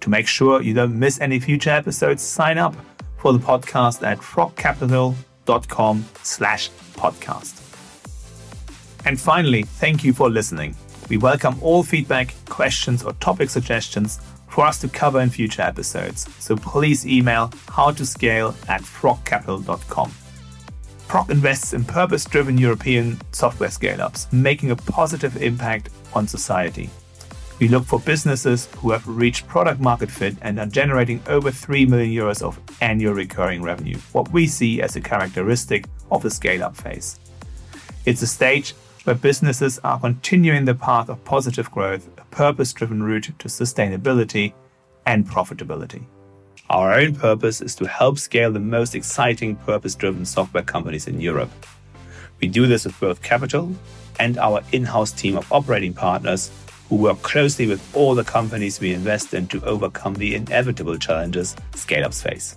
To 0.01 0.11
make 0.11 0.29
sure 0.29 0.63
you 0.63 0.75
don't 0.75 0.99
miss 0.99 1.21
any 1.21 1.41
future 1.41 1.71
episodes, 1.71 2.23
sign 2.23 2.57
up 2.57 2.75
for 3.19 3.33
the 3.33 3.39
podcast 3.39 4.03
at 4.07 4.19
frogcapital.com 4.19 6.05
slash 6.23 6.71
podcast. 6.95 7.65
And 9.05 9.21
finally, 9.21 9.63
thank 9.63 10.05
you 10.05 10.13
for 10.13 10.29
listening. 10.31 10.75
We 11.09 11.17
welcome 11.17 11.57
all 11.63 11.83
feedback, 11.83 12.35
questions, 12.47 13.03
or 13.03 13.13
topic 13.15 13.51
suggestions 13.51 14.21
for 14.49 14.67
us 14.67 14.81
to 14.81 14.89
cover 14.89 15.21
in 15.21 15.31
future 15.31 15.63
episodes. 15.63 16.27
So 16.39 16.57
please 16.57 17.07
email 17.07 17.49
howtoscale 17.67 18.55
at 18.69 18.83
frogcapital.com. 18.83 20.11
Frog 21.09 21.31
invests 21.31 21.73
in 21.73 21.85
purpose 21.85 22.25
driven 22.27 22.59
European 22.59 23.19
software 23.33 23.71
scale 23.71 24.03
ups, 24.03 24.31
making 24.31 24.71
a 24.71 24.77
positive 24.77 25.41
impact 25.43 25.89
on 26.13 26.27
society. 26.27 26.91
We 27.59 27.67
look 27.67 27.87
for 27.87 27.99
businesses 27.99 28.67
who 28.77 28.93
have 28.93 29.09
reached 29.09 29.49
product 29.49 29.81
market 29.81 30.13
fit 30.13 30.37
and 30.43 30.61
are 30.61 30.67
generating 30.67 31.21
over 31.27 31.51
3 31.51 31.87
million 31.87 32.11
euros 32.11 32.41
of 32.41 32.61
annual 32.81 33.15
recurring 33.15 33.63
revenue, 33.63 33.99
what 34.13 34.31
we 34.31 34.47
see 34.47 34.81
as 34.81 34.95
a 34.95 35.01
characteristic 35.01 35.87
of 36.13 36.23
the 36.23 36.31
scale 36.31 36.63
up 36.63 36.77
phase. 36.77 37.19
It's 38.07 38.23
a 38.23 38.29
stage 38.29 38.75
where 39.03 39.17
businesses 39.17 39.81
are 39.83 39.99
continuing 39.99 40.67
the 40.67 40.75
path 40.75 41.09
of 41.09 41.25
positive 41.25 41.69
growth, 41.73 42.09
a 42.19 42.25
purpose 42.27 42.73
driven 42.73 43.03
route 43.03 43.33
to 43.39 43.49
sustainability 43.49 44.53
and 45.05 45.27
profitability. 45.27 46.05
Our 46.71 46.95
own 46.95 47.17
purpose 47.17 47.61
is 47.61 47.75
to 47.77 47.89
help 47.89 48.19
scale 48.19 48.53
the 48.53 48.61
most 48.61 48.95
exciting 48.95 49.57
purpose 49.57 49.97
driven 49.97 50.25
software 50.25 50.63
companies 50.63 51.09
in 51.09 51.21
Europe. 51.21 51.51
We 52.41 52.47
do 52.47 52.69
this 52.69 52.85
with 52.85 53.01
both 53.01 53.21
capital 53.21 53.75
and 54.21 54.39
our 54.39 54.63
in 54.71 54.85
house 54.85 55.11
team 55.11 55.37
of 55.37 55.51
operating 55.53 55.93
partners 55.93 56.53
who 56.89 56.97
work 56.97 57.21
closely 57.23 57.67
with 57.67 57.83
all 57.95 58.15
the 58.15 58.25
companies 58.25 58.81
we 58.81 58.95
invest 58.95 59.35
in 59.35 59.47
to 59.49 59.65
overcome 59.65 60.15
the 60.15 60.35
inevitable 60.35 60.97
challenges 60.97 61.55
scale 61.75 62.05
ups 62.05 62.23
face. 62.23 62.57